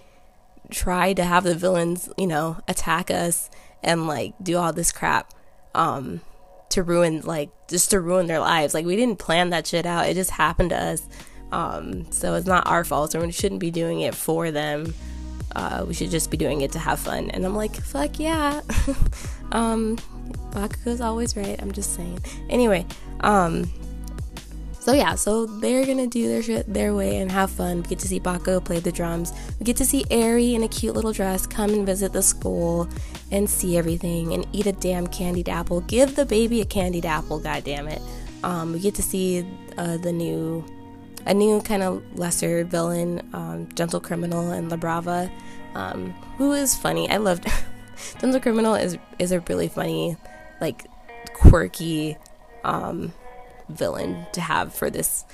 try 0.70 1.12
to 1.12 1.25
have 1.25 1.44
the 1.44 1.55
villains, 1.55 2.09
you 2.16 2.27
know, 2.27 2.59
attack 2.66 3.11
us 3.11 3.51
and 3.83 4.07
like 4.07 4.35
do 4.42 4.57
all 4.57 4.72
this 4.72 4.92
crap 4.92 5.33
um 5.75 6.20
to 6.70 6.83
ruin 6.83 7.20
like 7.22 7.51
just 7.68 7.90
to 7.90 8.01
ruin 8.01 8.27
their 8.27 8.40
lives. 8.40 8.75
Like 8.75 8.87
we 8.87 8.96
didn't 8.96 9.18
plan 9.18 9.51
that 9.51 9.66
shit 9.66 9.87
out. 9.87 10.09
It 10.09 10.14
just 10.14 10.31
happened 10.31 10.70
to 10.70 10.77
us. 10.77 11.07
Um 11.51 12.11
so 12.11 12.35
it's 12.35 12.46
not 12.46 12.66
our 12.66 12.85
fault. 12.85 13.12
So 13.12 13.20
we 13.20 13.31
shouldn't 13.33 13.61
be 13.61 13.70
doing 13.70 14.01
it 14.01 14.14
for 14.14 14.51
them. 14.51 14.94
Uh, 15.55 15.85
we 15.87 15.95
should 15.95 16.11
just 16.11 16.31
be 16.31 16.37
doing 16.37 16.62
it 16.62 16.73
to 16.73 16.79
have 16.79 16.99
fun. 16.99 17.31
And 17.31 17.45
I'm 17.45 17.55
like, 17.55 17.75
fuck 17.77 18.19
yeah. 18.19 18.61
um, 19.53 19.97
Bakugo's 20.51 21.01
always 21.01 21.37
right. 21.37 21.61
I'm 21.61 21.73
just 21.73 21.95
saying. 21.95 22.19
Anyway, 22.49 22.87
um, 23.21 23.71
so 24.83 24.93
yeah, 24.93 25.15
so 25.15 25.47
they're 25.47 25.87
gonna 25.87 26.09
do 26.09 26.27
their 26.27 26.43
shit 26.43 26.73
their 26.73 26.93
way 26.93 27.19
and 27.19 27.31
have 27.31 27.53
fun. 27.53 27.83
We 27.83 27.88
get 27.88 28.01
to 28.01 28.09
see 28.09 28.19
Bakugo 28.19 28.65
play 28.65 28.81
the 28.81 28.91
drums. 28.91 29.33
We 29.61 29.65
get 29.65 29.77
to 29.77 29.85
see 29.85 30.05
Eri 30.11 30.57
in 30.57 30.65
a 30.65 30.69
cute 30.69 30.95
little 30.95 31.12
dress 31.12 31.47
come 31.47 31.71
and 31.71 31.87
visit 31.87 32.12
the 32.12 32.23
school 32.23 32.88
and 33.31 33.49
see 33.49 33.79
everything 33.79 34.35
and 34.35 34.45
eat 34.53 34.67
a 34.67 34.73
damn 34.73 35.07
candied 35.07 35.49
apple. 35.49 35.83
Give 35.83 36.17
the 36.17 36.27
baby 36.27 36.61
a 36.62 36.65
candied 36.65 37.07
apple, 37.07 37.38
god 37.38 37.62
damn 37.62 37.87
it. 37.87 38.03
Um, 38.43 38.73
we 38.73 38.81
get 38.81 38.97
to 38.97 39.03
see 39.03 39.47
uh, 39.79 39.99
the 39.99 40.12
new 40.12 40.65
a 41.27 41.35
new 41.35 41.61
kind 41.61 41.83
of 41.83 42.03
lesser 42.19 42.65
villain, 42.65 43.29
um, 43.33 43.69
Gentle 43.75 44.01
Criminal 44.01 44.51
and 44.51 44.71
La 44.71 44.77
Brava, 44.77 45.31
um, 45.75 46.11
who 46.37 46.53
is 46.53 46.77
funny. 46.77 47.09
I 47.11 47.19
loved 47.19 47.47
Gentle 48.21 48.41
Criminal 48.41 48.75
is 48.75 48.99
is 49.19 49.33
a 49.33 49.41
really 49.41 49.69
funny, 49.69 50.17
like 50.61 50.87
quirky 51.35 52.17
um, 52.65 53.13
villain 53.69 54.27
to 54.33 54.41
have 54.41 54.75
for 54.75 54.91
this 54.91 55.25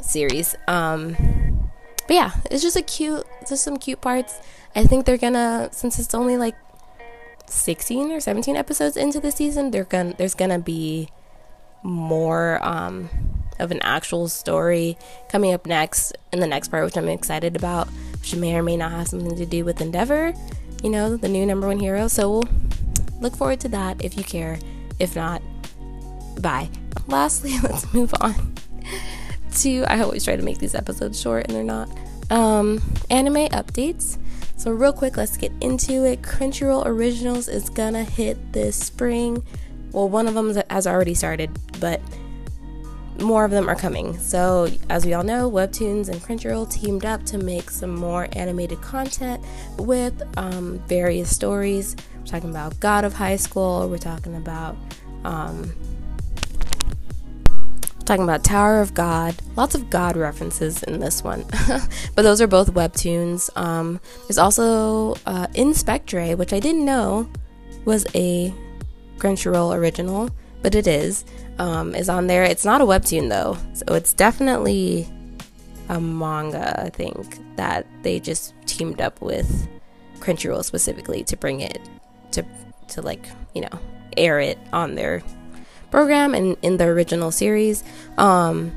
series. 0.00 0.54
Um, 0.68 1.70
but 2.06 2.14
yeah, 2.14 2.32
it's 2.50 2.62
just 2.62 2.76
a 2.76 2.82
cute. 2.82 3.24
Just 3.48 3.64
some 3.64 3.78
cute 3.78 4.00
parts. 4.00 4.38
I 4.74 4.84
think 4.84 5.06
they're 5.06 5.18
gonna 5.18 5.68
since 5.72 5.98
it's 5.98 6.14
only 6.14 6.36
like 6.36 6.56
16 7.46 8.10
or 8.10 8.20
17 8.20 8.56
episodes 8.56 8.96
into 8.96 9.20
the 9.20 9.30
season, 9.30 9.70
they're 9.70 9.84
gonna 9.84 10.14
there's 10.16 10.34
gonna 10.34 10.58
be 10.58 11.08
more 11.82 12.60
um 12.62 13.10
of 13.58 13.70
an 13.70 13.80
actual 13.82 14.28
story 14.28 14.96
coming 15.28 15.52
up 15.52 15.66
next 15.66 16.12
in 16.32 16.40
the 16.40 16.46
next 16.46 16.68
part, 16.68 16.84
which 16.84 16.96
I'm 16.96 17.08
excited 17.08 17.56
about, 17.56 17.88
which 18.20 18.34
may 18.34 18.56
or 18.56 18.62
may 18.62 18.76
not 18.76 18.92
have 18.92 19.08
something 19.08 19.36
to 19.36 19.46
do 19.46 19.64
with 19.64 19.80
Endeavor, 19.80 20.32
you 20.82 20.90
know, 20.90 21.16
the 21.16 21.28
new 21.28 21.46
number 21.46 21.66
one 21.66 21.78
hero. 21.78 22.08
So 22.08 22.30
we'll 22.30 22.48
look 23.20 23.36
forward 23.36 23.60
to 23.60 23.68
that 23.68 24.04
if 24.04 24.16
you 24.16 24.24
care. 24.24 24.58
If 24.98 25.16
not, 25.16 25.42
bye. 26.40 26.68
Lastly, 27.06 27.54
let's 27.62 27.92
move 27.92 28.14
on 28.20 28.54
to 29.54 29.84
I 29.84 30.00
always 30.00 30.24
try 30.24 30.36
to 30.36 30.42
make 30.42 30.58
these 30.58 30.74
episodes 30.74 31.20
short 31.20 31.46
and 31.46 31.56
they're 31.56 31.64
not. 31.64 31.88
Um, 32.30 32.80
anime 33.10 33.48
updates. 33.48 34.18
So, 34.56 34.70
real 34.70 34.92
quick, 34.92 35.16
let's 35.16 35.36
get 35.36 35.50
into 35.60 36.04
it. 36.06 36.22
Crunchyroll 36.22 36.86
Originals 36.86 37.48
is 37.48 37.68
gonna 37.68 38.04
hit 38.04 38.52
this 38.52 38.76
spring. 38.76 39.44
Well, 39.90 40.08
one 40.08 40.28
of 40.28 40.34
them 40.34 40.54
has 40.70 40.86
already 40.86 41.14
started, 41.14 41.50
but 41.80 42.00
more 43.20 43.44
of 43.44 43.50
them 43.50 43.68
are 43.68 43.76
coming. 43.76 44.18
So, 44.18 44.68
as 44.88 45.04
we 45.04 45.14
all 45.14 45.22
know, 45.22 45.50
Webtoons 45.50 46.08
and 46.08 46.20
Crunchyroll 46.20 46.70
teamed 46.70 47.04
up 47.04 47.24
to 47.26 47.38
make 47.38 47.70
some 47.70 47.94
more 47.94 48.28
animated 48.32 48.80
content 48.80 49.44
with 49.78 50.22
um, 50.38 50.78
various 50.86 51.34
stories. 51.34 51.96
We're 52.18 52.26
talking 52.26 52.50
about 52.50 52.78
God 52.80 53.04
of 53.04 53.12
High 53.12 53.36
School. 53.36 53.88
We're 53.88 53.98
talking 53.98 54.36
about 54.36 54.76
um, 55.24 55.72
talking 58.04 58.24
about 58.24 58.44
Tower 58.44 58.80
of 58.80 58.94
God. 58.94 59.34
Lots 59.56 59.74
of 59.74 59.90
God 59.90 60.16
references 60.16 60.82
in 60.82 61.00
this 61.00 61.22
one, 61.22 61.44
but 62.14 62.22
those 62.22 62.40
are 62.40 62.46
both 62.46 62.72
webtoons. 62.74 63.50
Um, 63.56 64.00
there's 64.22 64.38
also 64.38 65.16
uh, 65.26 65.48
In/Spectre, 65.54 66.36
which 66.36 66.52
I 66.52 66.60
didn't 66.60 66.84
know 66.84 67.30
was 67.84 68.06
a 68.14 68.52
Crunchyroll 69.18 69.76
original 69.76 70.30
but 70.62 70.74
it 70.74 70.86
is, 70.86 71.24
um, 71.58 71.94
is 71.94 72.08
on 72.08 72.26
there. 72.26 72.44
It's 72.44 72.64
not 72.64 72.80
a 72.80 72.84
webtoon 72.84 73.28
though, 73.28 73.58
so 73.74 73.94
it's 73.94 74.12
definitely 74.12 75.08
a 75.88 76.00
manga. 76.00 76.80
I 76.80 76.88
think 76.88 77.38
that 77.56 77.86
they 78.02 78.20
just 78.20 78.54
teamed 78.66 79.00
up 79.00 79.20
with 79.20 79.68
Crunchyroll 80.20 80.64
specifically 80.64 81.24
to 81.24 81.36
bring 81.36 81.60
it 81.60 81.78
to 82.32 82.44
to 82.88 83.02
like 83.02 83.26
you 83.54 83.62
know 83.62 83.80
air 84.16 84.38
it 84.40 84.58
on 84.72 84.94
their 84.94 85.22
program 85.90 86.34
and 86.34 86.56
in 86.62 86.76
the 86.76 86.84
original 86.84 87.30
series. 87.30 87.84
Um, 88.18 88.72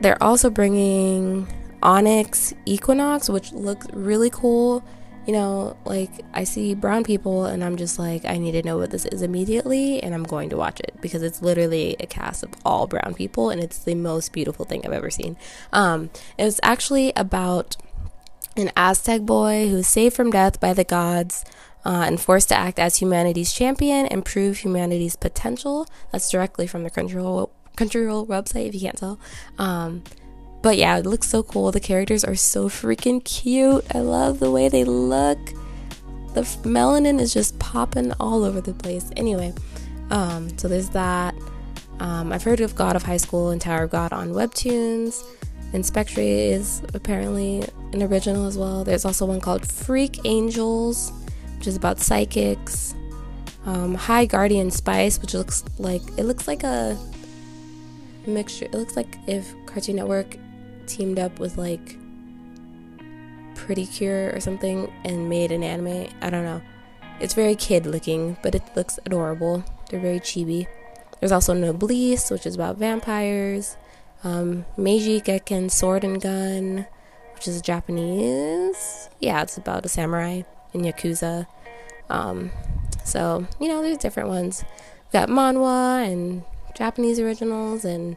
they're 0.00 0.22
also 0.22 0.50
bringing 0.50 1.46
Onyx 1.82 2.52
Equinox, 2.66 3.30
which 3.30 3.52
looks 3.52 3.86
really 3.92 4.30
cool 4.30 4.84
you 5.26 5.32
know, 5.32 5.76
like 5.84 6.10
I 6.32 6.44
see 6.44 6.74
brown 6.74 7.04
people 7.04 7.46
and 7.46 7.64
I'm 7.64 7.76
just 7.76 7.98
like, 7.98 8.24
I 8.24 8.36
need 8.36 8.52
to 8.52 8.62
know 8.62 8.76
what 8.76 8.90
this 8.90 9.06
is 9.06 9.22
immediately 9.22 10.02
and 10.02 10.14
I'm 10.14 10.24
going 10.24 10.50
to 10.50 10.56
watch 10.56 10.80
it 10.80 10.94
because 11.00 11.22
it's 11.22 11.40
literally 11.40 11.96
a 11.98 12.06
cast 12.06 12.42
of 12.42 12.50
all 12.64 12.86
brown 12.86 13.14
people 13.14 13.50
and 13.50 13.62
it's 13.62 13.78
the 13.78 13.94
most 13.94 14.32
beautiful 14.32 14.64
thing 14.64 14.82
I've 14.84 14.92
ever 14.92 15.10
seen. 15.10 15.36
Um, 15.72 16.10
it 16.36 16.44
was 16.44 16.60
actually 16.62 17.12
about 17.16 17.76
an 18.56 18.70
Aztec 18.76 19.22
boy 19.22 19.68
who 19.68 19.76
was 19.76 19.88
saved 19.88 20.14
from 20.14 20.30
death 20.30 20.60
by 20.60 20.72
the 20.72 20.84
gods. 20.84 21.44
Uh, 21.86 22.04
and 22.06 22.18
forced 22.18 22.48
to 22.48 22.54
act 22.54 22.78
as 22.78 22.96
humanity's 22.96 23.52
champion 23.52 24.06
and 24.06 24.24
prove 24.24 24.56
humanity's 24.56 25.16
potential. 25.16 25.86
That's 26.12 26.30
directly 26.30 26.66
from 26.66 26.82
the 26.82 26.90
Crunchyroll 26.90 27.50
Crunchyroll 27.76 28.26
website, 28.26 28.68
if 28.68 28.74
you 28.74 28.80
can't 28.80 28.96
tell. 28.96 29.20
Um, 29.58 30.02
but 30.64 30.78
yeah, 30.78 30.96
it 30.96 31.04
looks 31.04 31.28
so 31.28 31.42
cool. 31.42 31.70
The 31.72 31.78
characters 31.78 32.24
are 32.24 32.34
so 32.34 32.70
freaking 32.70 33.22
cute. 33.22 33.84
I 33.94 33.98
love 33.98 34.40
the 34.40 34.50
way 34.50 34.70
they 34.70 34.82
look. 34.82 35.38
The 36.32 36.40
f- 36.40 36.62
melanin 36.62 37.20
is 37.20 37.34
just 37.34 37.58
popping 37.58 38.14
all 38.18 38.44
over 38.44 38.62
the 38.62 38.72
place. 38.72 39.10
Anyway, 39.14 39.52
um, 40.08 40.56
so 40.56 40.66
there's 40.66 40.88
that. 40.88 41.34
Um, 42.00 42.32
I've 42.32 42.44
heard 42.44 42.60
of 42.60 42.74
God 42.74 42.96
of 42.96 43.02
High 43.02 43.18
School 43.18 43.50
and 43.50 43.60
Tower 43.60 43.82
of 43.82 43.90
God 43.90 44.14
on 44.14 44.30
Webtoons. 44.30 45.22
And 45.74 45.84
is 46.16 46.82
apparently 46.94 47.62
an 47.92 48.02
original 48.02 48.46
as 48.46 48.56
well. 48.56 48.84
There's 48.84 49.04
also 49.04 49.26
one 49.26 49.42
called 49.42 49.70
Freak 49.70 50.20
Angels, 50.24 51.12
which 51.58 51.66
is 51.66 51.76
about 51.76 51.98
psychics. 51.98 52.94
Um, 53.66 53.96
High 53.96 54.24
Guardian 54.24 54.70
Spice, 54.70 55.20
which 55.20 55.34
looks 55.34 55.62
like 55.78 56.00
it 56.16 56.24
looks 56.24 56.48
like 56.48 56.62
a 56.62 56.96
mixture. 58.26 58.64
It 58.64 58.74
looks 58.74 58.96
like 58.96 59.18
if 59.26 59.52
Cartoon 59.66 59.96
Network 59.96 60.38
teamed 60.86 61.18
up 61.18 61.38
with 61.38 61.56
like 61.56 61.96
Pretty 63.54 63.86
Cure 63.86 64.30
or 64.34 64.40
something 64.40 64.92
and 65.04 65.28
made 65.28 65.52
an 65.52 65.62
anime. 65.62 66.08
I 66.20 66.30
don't 66.30 66.44
know. 66.44 66.62
It's 67.20 67.34
very 67.34 67.54
kid 67.54 67.86
looking, 67.86 68.36
but 68.42 68.54
it 68.54 68.62
looks 68.74 68.98
adorable. 69.06 69.64
They're 69.88 70.00
very 70.00 70.20
chibi. 70.20 70.66
There's 71.20 71.32
also 71.32 71.54
Noblesse, 71.54 72.30
which 72.30 72.46
is 72.46 72.54
about 72.54 72.76
vampires. 72.76 73.76
Um, 74.24 74.64
Meiji 74.76 75.20
Gekken 75.20 75.70
Sword 75.70 76.02
and 76.02 76.20
Gun, 76.20 76.86
which 77.34 77.46
is 77.46 77.62
Japanese. 77.62 79.08
Yeah, 79.20 79.42
it's 79.42 79.56
about 79.56 79.86
a 79.86 79.88
samurai 79.88 80.42
in 80.72 80.82
Yakuza. 80.82 81.46
Um, 82.10 82.50
so, 83.04 83.46
you 83.60 83.68
know, 83.68 83.82
there's 83.82 83.98
different 83.98 84.28
ones. 84.28 84.64
We've 85.04 85.12
got 85.12 85.28
manhwa 85.28 86.06
and 86.10 86.42
Japanese 86.74 87.20
originals 87.20 87.84
and 87.84 88.16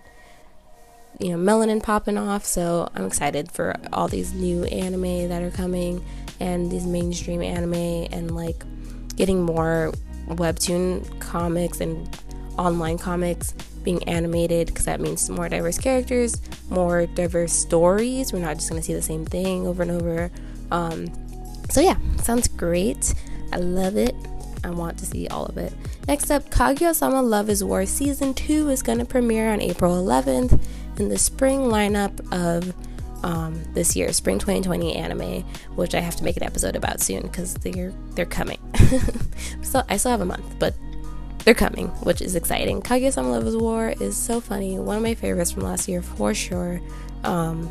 you 1.19 1.35
know 1.35 1.37
melanin 1.37 1.81
popping 1.81 2.17
off. 2.17 2.45
So 2.45 2.89
i'm 2.95 3.05
excited 3.05 3.51
for 3.51 3.75
all 3.91 4.07
these 4.07 4.33
new 4.33 4.63
anime 4.65 5.29
that 5.29 5.41
are 5.41 5.51
coming 5.51 6.03
and 6.39 6.71
these 6.71 6.85
mainstream 6.85 7.41
anime 7.41 8.07
and 8.11 8.35
like 8.35 8.63
getting 9.15 9.43
more 9.43 9.93
webtoon 10.27 11.19
comics 11.19 11.81
and 11.81 12.07
online 12.57 12.97
comics 12.97 13.53
being 13.83 14.03
animated 14.03 14.67
because 14.67 14.85
that 14.85 14.99
means 14.99 15.29
more 15.29 15.47
diverse 15.47 15.77
characters 15.77 16.41
more 16.69 17.05
diverse 17.07 17.53
stories. 17.53 18.33
We're 18.33 18.39
not 18.39 18.55
just 18.55 18.69
going 18.69 18.81
to 18.81 18.85
see 18.85 18.93
the 18.93 19.01
same 19.01 19.25
thing 19.25 19.65
over 19.65 19.83
and 19.83 19.91
over. 19.91 20.31
Um, 20.71 21.07
so 21.69 21.81
yeah 21.81 21.97
sounds 22.21 22.47
great. 22.47 23.13
I 23.53 23.57
love 23.57 23.97
it. 23.97 24.15
I 24.63 24.69
want 24.71 24.97
to 24.99 25.05
see 25.05 25.27
all 25.27 25.45
of 25.45 25.57
it. 25.57 25.71
Next 26.07 26.31
up, 26.31 26.49
Kaguya 26.49 26.93
Sama 26.93 27.21
Love 27.21 27.49
is 27.49 27.63
War 27.63 27.85
Season 27.85 28.33
2 28.33 28.69
is 28.69 28.81
going 28.81 28.97
to 28.99 29.05
premiere 29.05 29.51
on 29.51 29.61
April 29.61 29.95
11th 29.95 30.61
in 30.99 31.09
the 31.09 31.17
spring 31.17 31.59
lineup 31.59 32.19
of 32.31 32.73
um, 33.23 33.61
this 33.73 33.95
year, 33.95 34.13
spring 34.13 34.39
2020 34.39 34.95
anime, 34.95 35.43
which 35.75 35.95
I 35.95 35.99
have 35.99 36.15
to 36.17 36.23
make 36.23 36.37
an 36.37 36.43
episode 36.43 36.75
about 36.75 37.01
soon 37.01 37.23
because 37.23 37.53
they're 37.55 37.93
they're 38.11 38.25
coming. 38.25 38.59
so 39.61 39.83
I 39.89 39.97
still 39.97 40.11
have 40.11 40.21
a 40.21 40.25
month, 40.25 40.45
but 40.59 40.75
they're 41.43 41.53
coming, 41.53 41.87
which 42.03 42.21
is 42.21 42.35
exciting. 42.35 42.81
Kaguya-sama 42.81 43.31
Love 43.31 43.47
is 43.47 43.55
War 43.55 43.93
is 43.99 44.15
so 44.15 44.39
funny, 44.41 44.77
one 44.79 44.97
of 44.97 45.03
my 45.03 45.13
favorites 45.13 45.51
from 45.51 45.63
last 45.63 45.87
year 45.87 46.01
for 46.01 46.33
sure, 46.33 46.81
um, 47.23 47.69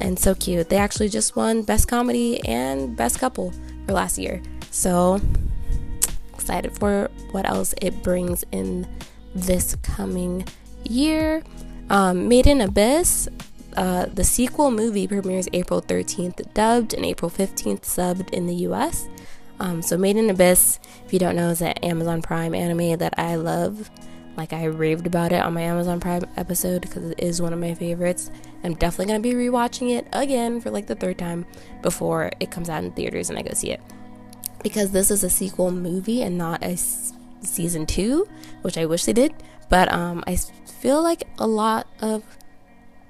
and 0.00 0.18
so 0.18 0.34
cute. 0.34 0.68
They 0.68 0.76
actually 0.78 1.08
just 1.08 1.36
won 1.36 1.62
Best 1.62 1.88
Comedy 1.88 2.44
and 2.44 2.96
Best 2.96 3.18
Couple 3.18 3.52
for 3.86 3.92
last 3.92 4.18
year, 4.18 4.42
so 4.70 5.20
excited 6.34 6.76
for 6.78 7.10
what 7.30 7.48
else 7.48 7.74
it 7.80 8.02
brings 8.02 8.44
in 8.52 8.86
this 9.34 9.76
coming 9.76 10.44
year. 10.84 11.42
Um, 11.90 12.28
Made 12.28 12.46
in 12.46 12.60
Abyss, 12.60 13.28
Uh, 13.76 14.06
the 14.12 14.24
sequel 14.24 14.72
movie 14.72 15.06
premieres 15.06 15.46
April 15.52 15.80
13th, 15.80 16.52
dubbed, 16.52 16.94
and 16.94 17.04
April 17.04 17.30
15th, 17.30 17.82
subbed 17.82 18.30
in 18.30 18.46
the 18.46 18.54
US. 18.66 19.06
Um, 19.60 19.82
so, 19.82 19.96
Made 19.96 20.16
in 20.16 20.30
Abyss, 20.30 20.80
if 21.06 21.12
you 21.12 21.20
don't 21.20 21.36
know, 21.36 21.50
is 21.50 21.60
an 21.62 21.72
Amazon 21.84 22.20
Prime 22.20 22.54
anime 22.56 22.98
that 22.98 23.14
I 23.18 23.36
love. 23.36 23.88
Like, 24.36 24.52
I 24.52 24.64
raved 24.64 25.06
about 25.06 25.30
it 25.32 25.42
on 25.42 25.54
my 25.54 25.60
Amazon 25.62 26.00
Prime 26.00 26.24
episode 26.36 26.80
because 26.82 27.04
it 27.10 27.20
is 27.20 27.40
one 27.40 27.52
of 27.52 27.60
my 27.60 27.74
favorites. 27.74 28.32
I'm 28.64 28.74
definitely 28.74 29.06
going 29.12 29.22
to 29.22 29.28
be 29.28 29.34
rewatching 29.36 29.90
it 29.96 30.08
again 30.12 30.60
for 30.60 30.70
like 30.70 30.86
the 30.86 30.94
third 30.96 31.18
time 31.18 31.46
before 31.82 32.30
it 32.40 32.50
comes 32.50 32.68
out 32.68 32.82
in 32.82 32.90
theaters 32.92 33.30
and 33.30 33.38
I 33.38 33.42
go 33.42 33.52
see 33.54 33.70
it. 33.70 33.80
Because 34.64 34.90
this 34.90 35.10
is 35.10 35.22
a 35.22 35.30
sequel 35.30 35.70
movie 35.70 36.22
and 36.22 36.36
not 36.36 36.62
a 36.62 36.72
s- 36.72 37.12
season 37.42 37.86
two, 37.86 38.26
which 38.62 38.76
I 38.78 38.86
wish 38.86 39.04
they 39.04 39.12
did. 39.12 39.34
But 39.68 39.92
um, 39.92 40.24
I 40.26 40.36
feel 40.36 41.02
like 41.02 41.24
a 41.38 41.46
lot 41.46 41.86
of 42.00 42.22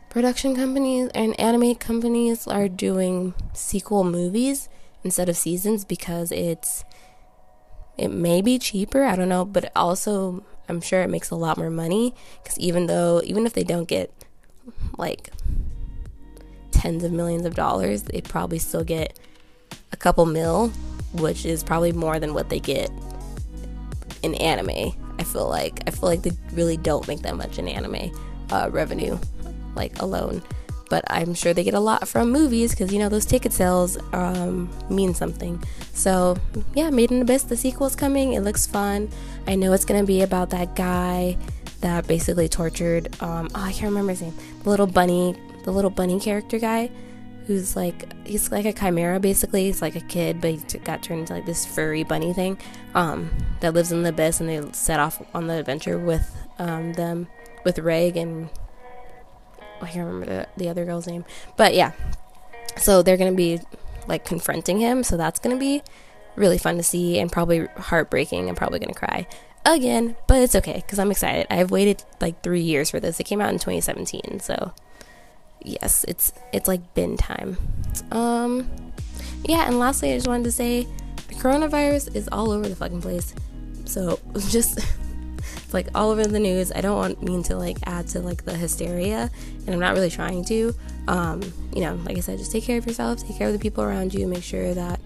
production 0.09 0.57
companies 0.57 1.11
and 1.15 1.39
anime 1.39 1.75
companies 1.75 2.47
are 2.47 2.69
doing 2.69 3.35
sequel 3.53 4.05
movies 4.05 4.69
instead 5.05 5.29
of 5.29 5.37
seasons 5.37 5.85
because 5.85 6.33
it's 6.33 6.85
it 7.97 8.09
may 8.09 8.41
be 8.41 8.59
cheaper 8.59 9.05
i 9.05 9.15
don't 9.15 9.29
know 9.29 9.45
but 9.45 9.71
also 9.77 10.43
i'm 10.69 10.81
sure 10.81 11.03
it 11.03 11.11
makes 11.11 11.31
a 11.31 11.35
lot 11.35 11.57
more 11.59 11.71
money 11.71 12.15
because 12.43 12.59
even 12.59 12.87
though 12.87 13.21
even 13.25 13.45
if 13.45 13.53
they 13.53 13.65
don't 13.65 13.87
get 13.89 14.13
like 14.97 15.31
tens 16.71 17.05
of 17.05 17.13
millions 17.13 17.45
of 17.45 17.55
dollars 17.55 18.05
they 18.05 18.21
probably 18.21 18.59
still 18.59 18.85
get 18.85 19.19
a 19.93 19.97
couple 19.97 20.25
mil 20.25 20.69
which 21.13 21.45
is 21.45 21.63
probably 21.63 21.93
more 21.93 22.19
than 22.19 22.35
what 22.35 22.49
they 22.49 22.61
get 22.61 22.91
in 24.23 24.35
anime 24.37 24.93
i 25.19 25.25
feel 25.25 25.49
like 25.49 25.83
i 25.87 25.91
feel 25.91 26.09
like 26.09 26.23
they 26.23 26.33
really 26.53 26.77
don't 26.77 27.07
make 27.09 27.21
that 27.21 27.37
much 27.37 27.59
in 27.59 27.69
anime 27.69 28.11
uh, 28.51 28.69
revenue 28.73 29.19
like 29.75 30.01
alone 30.01 30.43
but 30.89 31.05
I'm 31.09 31.35
sure 31.35 31.53
they 31.53 31.65
get 31.65 31.75
a 31.75 31.81
lot 31.81 32.09
from 32.09 32.33
movies 32.33 32.71
because 32.71 32.93
you 32.93 32.99
know 32.99 33.09
those 33.09 33.27
ticket 33.27 33.53
sales 33.53 33.99
um, 34.13 34.71
mean 34.89 35.15
something. 35.15 35.63
So 35.93 36.37
yeah, 36.75 36.91
Made 36.91 37.13
in 37.13 37.23
Abyss, 37.23 37.45
the 37.45 37.57
sequel's 37.57 37.95
coming. 37.95 38.33
It 38.33 38.41
looks 38.41 38.67
fun. 38.67 39.09
I 39.47 39.55
know 39.55 39.73
it's 39.73 39.85
gonna 39.85 40.05
be 40.05 40.23
about 40.23 40.51
that 40.51 40.75
guy 40.75 41.37
that 41.81 42.07
basically 42.07 42.49
tortured. 42.49 43.09
Um, 43.23 43.49
oh, 43.55 43.63
I 43.63 43.73
can't 43.73 43.85
remember 43.85 44.11
his 44.13 44.23
name. 44.23 44.35
The 44.63 44.71
little 44.71 44.87
bunny, 44.87 45.37
the 45.65 45.73
little 45.73 45.91
bunny 45.91 46.19
character 46.21 46.59
guy, 46.59 46.91
who's 47.49 47.75
like 47.75 48.13
he's 48.27 48.53
like 48.53 48.67
a 48.67 48.73
chimera 48.75 49.19
basically. 49.19 49.65
He's 49.65 49.83
like 49.83 49.97
a 49.97 50.01
kid, 50.01 50.41
but 50.41 50.51
he 50.51 50.57
t- 50.59 50.79
got 50.79 51.03
turned 51.03 51.21
into 51.21 51.33
like 51.33 51.47
this 51.47 51.65
furry 51.65 52.05
bunny 52.05 52.35
thing 52.35 52.59
um, 52.95 53.31
that 53.61 53.73
lives 53.75 53.91
in 53.91 54.03
the 54.03 54.11
abyss, 54.11 54.39
and 54.39 54.49
they 54.49 54.63
set 54.73 55.01
off 55.01 55.21
on 55.35 55.47
the 55.47 55.55
adventure 55.55 55.99
with 55.99 56.37
um, 56.59 56.93
them 56.93 57.27
with 57.65 57.79
Reg 57.79 58.17
and 58.17 58.51
I 59.81 59.87
can't 59.87 60.07
remember 60.07 60.27
the, 60.27 60.49
the 60.57 60.69
other 60.69 60.85
girl's 60.85 61.07
name, 61.07 61.25
but 61.57 61.75
yeah. 61.75 61.93
So 62.77 63.03
they're 63.03 63.17
gonna 63.17 63.33
be 63.33 63.61
like 64.07 64.25
confronting 64.25 64.79
him, 64.79 65.03
so 65.03 65.17
that's 65.17 65.41
gonna 65.41 65.57
be 65.57 65.83
really 66.37 66.59
fun 66.59 66.77
to 66.77 66.83
see 66.83 67.19
and 67.19 67.33
probably 67.33 67.67
heartbreaking. 67.79 68.49
I'm 68.49 68.57
probably 68.57 68.79
gonna 68.79 68.93
cry 68.93 69.27
again, 69.65 70.17
but 70.27 70.43
it's 70.43 70.55
okay 70.55 70.83
because 70.85 70.99
I'm 70.99 71.11
excited. 71.11 71.47
I've 71.49 71.71
waited 71.71 72.05
like 72.21 72.43
three 72.43 72.61
years 72.61 72.91
for 72.91 73.01
this. 73.01 73.19
It 73.19 73.25
came 73.25 73.41
out 73.41 73.51
in 73.51 73.59
2017, 73.59 74.41
so 74.41 74.75
yes, 75.63 76.05
it's 76.09 76.33
it's 76.53 76.69
like 76.69 76.95
bin 76.95 77.17
time. 77.17 77.57
Um, 78.11 78.69
yeah, 79.45 79.67
and 79.67 79.79
lastly, 79.79 80.13
I 80.13 80.17
just 80.17 80.29
wanted 80.29 80.45
to 80.45 80.53
say 80.53 80.87
the 81.29 81.35
coronavirus 81.35 82.15
is 82.15 82.29
all 82.31 82.51
over 82.51 82.69
the 82.69 82.77
fucking 82.77 83.01
place. 83.01 83.35
So 83.85 84.19
just 84.49 84.79
it's 84.79 85.75
like 85.75 85.89
all 85.95 86.11
over 86.11 86.25
the 86.25 86.39
news. 86.39 86.73
I 86.73 86.81
don't 86.81 86.97
want 86.97 87.23
mean 87.23 87.43
to 87.45 87.57
like 87.57 87.79
add 87.87 88.09
to 88.09 88.21
like 88.21 88.45
the 88.45 88.55
hysteria, 88.55 89.31
and 89.67 89.71
I'm 89.71 89.81
not 89.81 89.95
really 89.95 90.11
trying 90.11 90.45
to. 90.47 90.75
Um, 91.07 91.43
you 91.75 91.81
know, 91.81 91.95
like 92.05 92.17
I 92.17 92.21
said, 92.21 92.39
just 92.39 92.53
take 92.53 92.65
care 92.65 92.79
of 92.79 92.87
yourself, 92.87 93.27
take 93.27 93.39
care 93.39 93.47
of 93.47 93.53
the 93.53 93.59
people 93.59 93.83
around 93.83 94.13
you, 94.13 94.27
make 94.27 94.43
sure 94.43 94.75
that 94.75 95.01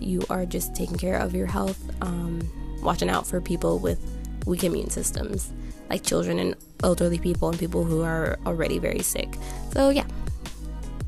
you 0.00 0.22
are 0.30 0.46
just 0.46 0.74
taking 0.74 0.96
care 0.96 1.16
of 1.16 1.34
your 1.34 1.46
health, 1.46 1.80
um, 2.02 2.48
watching 2.82 3.08
out 3.08 3.26
for 3.26 3.40
people 3.40 3.78
with 3.78 3.98
weak 4.46 4.64
immune 4.64 4.90
systems, 4.90 5.52
like 5.90 6.02
children 6.02 6.38
and 6.38 6.54
elderly 6.82 7.18
people 7.18 7.48
and 7.48 7.58
people 7.58 7.84
who 7.84 8.02
are 8.02 8.38
already 8.46 8.78
very 8.78 9.00
sick. 9.00 9.36
So 9.72 9.90
yeah. 9.90 10.06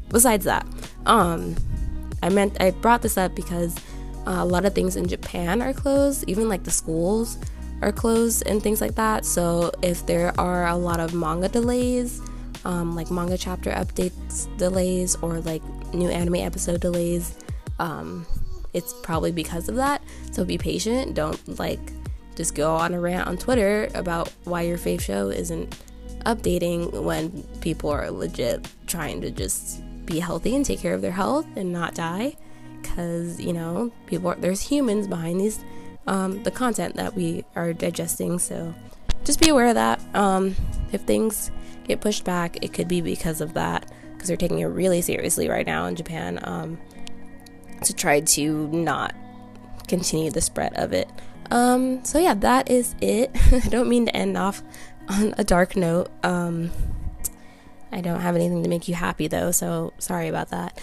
Besides 0.08 0.44
that, 0.44 0.66
um, 1.06 1.54
I 2.22 2.30
meant 2.30 2.60
I 2.60 2.72
brought 2.72 3.02
this 3.02 3.16
up 3.16 3.34
because 3.36 3.76
uh, 4.26 4.38
a 4.38 4.44
lot 4.44 4.64
of 4.64 4.74
things 4.74 4.96
in 4.96 5.06
Japan 5.06 5.62
are 5.62 5.72
closed, 5.72 6.24
even 6.28 6.48
like 6.48 6.64
the 6.64 6.70
schools 6.70 7.38
are 7.80 7.92
closed 7.92 8.46
and 8.46 8.62
things 8.62 8.80
like 8.80 8.96
that. 8.96 9.24
So 9.24 9.70
if 9.82 10.04
there 10.06 10.38
are 10.38 10.66
a 10.66 10.76
lot 10.76 11.00
of 11.00 11.14
manga 11.14 11.48
delays, 11.48 12.20
um, 12.64 12.94
like 12.94 13.10
manga 13.10 13.38
chapter 13.38 13.70
updates 13.70 14.54
delays 14.58 15.16
or 15.16 15.40
like 15.40 15.62
new 15.94 16.08
anime 16.08 16.36
episode 16.36 16.80
delays, 16.80 17.36
um, 17.78 18.26
it's 18.74 18.92
probably 19.02 19.32
because 19.32 19.68
of 19.68 19.76
that. 19.76 20.02
So 20.32 20.44
be 20.44 20.58
patient. 20.58 21.14
Don't 21.14 21.58
like 21.58 21.80
just 22.40 22.54
go 22.54 22.74
on 22.74 22.94
a 22.94 23.00
rant 23.00 23.28
on 23.28 23.36
Twitter 23.36 23.90
about 23.94 24.32
why 24.44 24.62
your 24.62 24.78
fave 24.78 25.02
show 25.02 25.28
isn't 25.28 25.76
updating 26.24 26.90
when 27.02 27.42
people 27.60 27.90
are 27.90 28.10
legit 28.10 28.66
trying 28.86 29.20
to 29.20 29.30
just 29.30 29.82
be 30.06 30.20
healthy 30.20 30.56
and 30.56 30.64
take 30.64 30.80
care 30.80 30.94
of 30.94 31.02
their 31.02 31.12
health 31.12 31.46
and 31.54 31.70
not 31.70 31.94
die. 31.94 32.34
Because 32.80 33.38
you 33.38 33.52
know, 33.52 33.92
people 34.06 34.30
are, 34.30 34.36
there's 34.36 34.62
humans 34.62 35.06
behind 35.06 35.38
these 35.38 35.62
um, 36.06 36.42
the 36.42 36.50
content 36.50 36.96
that 36.96 37.14
we 37.14 37.44
are 37.54 37.74
digesting. 37.74 38.38
So 38.38 38.74
just 39.22 39.38
be 39.38 39.50
aware 39.50 39.66
of 39.66 39.74
that. 39.74 40.00
Um, 40.14 40.56
if 40.92 41.02
things 41.02 41.50
get 41.86 42.00
pushed 42.00 42.24
back, 42.24 42.64
it 42.64 42.72
could 42.72 42.88
be 42.88 43.02
because 43.02 43.42
of 43.42 43.52
that, 43.52 43.92
because 44.14 44.28
they're 44.28 44.38
taking 44.38 44.60
it 44.60 44.64
really 44.64 45.02
seriously 45.02 45.46
right 45.46 45.66
now 45.66 45.84
in 45.84 45.94
Japan 45.94 46.40
um, 46.42 46.78
to 47.84 47.92
try 47.92 48.20
to 48.20 48.68
not 48.68 49.14
continue 49.88 50.30
the 50.30 50.40
spread 50.40 50.72
of 50.76 50.94
it. 50.94 51.06
Um, 51.50 52.04
so 52.04 52.18
yeah, 52.18 52.34
that 52.34 52.70
is 52.70 52.94
it. 53.00 53.30
I 53.52 53.68
don't 53.68 53.88
mean 53.88 54.06
to 54.06 54.16
end 54.16 54.36
off 54.36 54.62
on 55.08 55.34
a 55.36 55.44
dark 55.44 55.76
note. 55.76 56.08
Um, 56.22 56.70
I 57.92 58.00
don't 58.00 58.20
have 58.20 58.36
anything 58.36 58.62
to 58.62 58.68
make 58.68 58.88
you 58.88 58.94
happy 58.94 59.26
though, 59.26 59.50
so 59.50 59.92
sorry 59.98 60.28
about 60.28 60.50
that. 60.50 60.78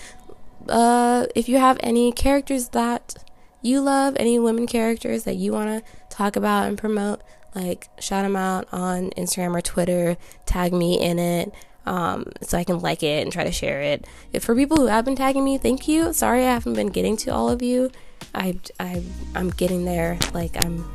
Uh, 0.67 1.27
if 1.35 1.47
you 1.47 1.57
have 1.57 1.77
any 1.79 2.11
characters 2.11 2.69
that 2.69 3.23
you 3.61 3.81
love, 3.81 4.15
any 4.19 4.37
women 4.39 4.67
characters 4.67 5.23
that 5.23 5.35
you 5.35 5.53
want 5.53 5.69
to 5.69 5.91
talk 6.09 6.35
about 6.35 6.67
and 6.67 6.77
promote, 6.77 7.21
like 7.55 7.87
shout 7.99 8.23
them 8.23 8.35
out 8.35 8.67
on 8.71 9.11
Instagram 9.11 9.55
or 9.55 9.61
Twitter, 9.61 10.17
tag 10.45 10.73
me 10.73 11.01
in 11.01 11.19
it. 11.19 11.53
Um, 11.85 12.33
so 12.41 12.57
I 12.57 12.65
can 12.65 12.79
like 12.79 13.01
it 13.01 13.23
and 13.23 13.31
try 13.31 13.45
to 13.45 13.51
share 13.51 13.81
it. 13.81 14.05
If 14.33 14.43
for 14.43 14.53
people 14.53 14.75
who 14.75 14.87
have 14.87 15.05
been 15.05 15.15
tagging 15.15 15.45
me, 15.45 15.57
thank 15.57 15.87
you. 15.87 16.11
Sorry 16.11 16.41
I 16.41 16.53
haven't 16.53 16.73
been 16.73 16.89
getting 16.89 17.15
to 17.17 17.29
all 17.31 17.49
of 17.49 17.61
you. 17.61 17.91
I, 18.35 18.59
I 18.79 19.03
I'm 19.35 19.49
getting 19.51 19.85
there. 19.85 20.17
Like 20.33 20.55
I'm 20.63 20.85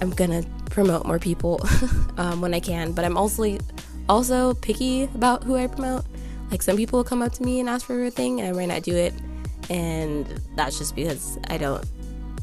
I'm 0.00 0.10
gonna 0.10 0.42
promote 0.70 1.06
more 1.06 1.18
people 1.18 1.60
um, 2.16 2.40
when 2.40 2.54
I 2.54 2.60
can, 2.60 2.92
but 2.92 3.04
I'm 3.04 3.16
also 3.16 3.58
also 4.08 4.54
picky 4.54 5.04
about 5.14 5.44
who 5.44 5.56
I 5.56 5.66
promote. 5.66 6.04
Like 6.50 6.62
some 6.62 6.76
people 6.76 6.98
will 6.98 7.04
come 7.04 7.22
up 7.22 7.32
to 7.32 7.42
me 7.42 7.60
and 7.60 7.68
ask 7.68 7.86
for 7.86 8.04
a 8.04 8.10
thing, 8.10 8.40
and 8.40 8.48
I 8.48 8.52
might 8.52 8.66
not 8.66 8.82
do 8.82 8.94
it, 8.94 9.14
and 9.70 10.26
that's 10.56 10.78
just 10.78 10.94
because 10.94 11.38
I 11.48 11.58
don't 11.58 11.84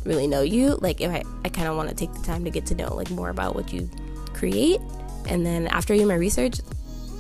really 0.06 0.28
know 0.28 0.42
you. 0.42 0.78
Like 0.82 1.02
if 1.02 1.12
I 1.12 1.24
I 1.46 1.50
kind 1.50 1.68
of 1.68 1.76
want 1.76 1.90
to 1.90 1.96
take 1.96 2.14
the 2.14 2.22
time 2.22 2.44
to 2.44 2.50
get 2.50 2.66
to 2.68 2.76
know 2.76 2.94
like 2.96 3.10
more 3.12 3.30
about 3.30 3.56
what 3.56 3.72
you 3.74 3.90
create, 4.34 4.82
and 5.28 5.46
then 5.46 5.68
after 5.68 5.94
I 5.94 5.98
do 5.98 6.06
my 6.06 6.16
research, 6.16 6.60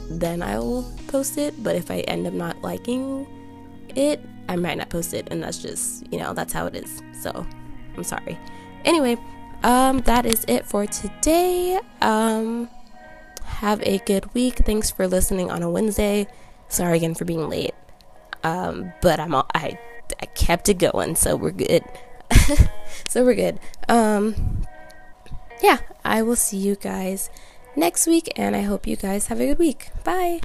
then 0.09 0.41
I 0.41 0.57
will 0.59 0.91
post 1.07 1.38
it. 1.38 1.61
But 1.63 1.75
if 1.75 1.91
I 1.91 1.99
end 2.01 2.27
up 2.27 2.34
not 2.34 2.61
liking 2.61 3.27
it, 3.95 4.19
I 4.49 4.55
might 4.55 4.79
not 4.79 4.89
post 4.89 5.13
it, 5.13 5.27
and 5.29 5.43
that's 5.43 5.59
just 5.59 6.11
you 6.11 6.19
know 6.19 6.33
that's 6.33 6.51
how 6.51 6.65
it 6.65 6.75
is. 6.75 7.01
So 7.21 7.45
I'm 7.95 8.03
sorry. 8.03 8.37
Anyway, 8.83 9.17
um, 9.63 9.99
that 10.01 10.25
is 10.25 10.43
it 10.47 10.65
for 10.65 10.87
today. 10.87 11.79
Um, 12.01 12.67
have 13.43 13.81
a 13.83 13.99
good 13.99 14.33
week. 14.33 14.55
Thanks 14.65 14.89
for 14.89 15.07
listening 15.07 15.51
on 15.51 15.61
a 15.61 15.69
Wednesday. 15.69 16.27
Sorry 16.67 16.97
again 16.97 17.13
for 17.13 17.25
being 17.25 17.47
late. 17.47 17.75
Um, 18.43 18.91
but 19.01 19.19
I'm 19.19 19.35
all, 19.35 19.45
I 19.53 19.77
I 20.19 20.25
kept 20.25 20.67
it 20.67 20.79
going, 20.79 21.15
so 21.15 21.35
we're 21.35 21.51
good. 21.51 21.83
so 23.07 23.23
we're 23.23 23.35
good. 23.35 23.59
Um, 23.87 24.65
yeah, 25.61 25.77
I 26.03 26.23
will 26.23 26.35
see 26.35 26.57
you 26.57 26.75
guys 26.75 27.29
next 27.75 28.07
week, 28.07 28.33
and 28.35 28.55
I 28.55 28.61
hope 28.61 28.87
you 28.87 28.95
guys 28.95 29.27
have 29.27 29.39
a 29.39 29.45
good 29.45 29.59
week. 29.59 29.91
Bye. 30.03 30.41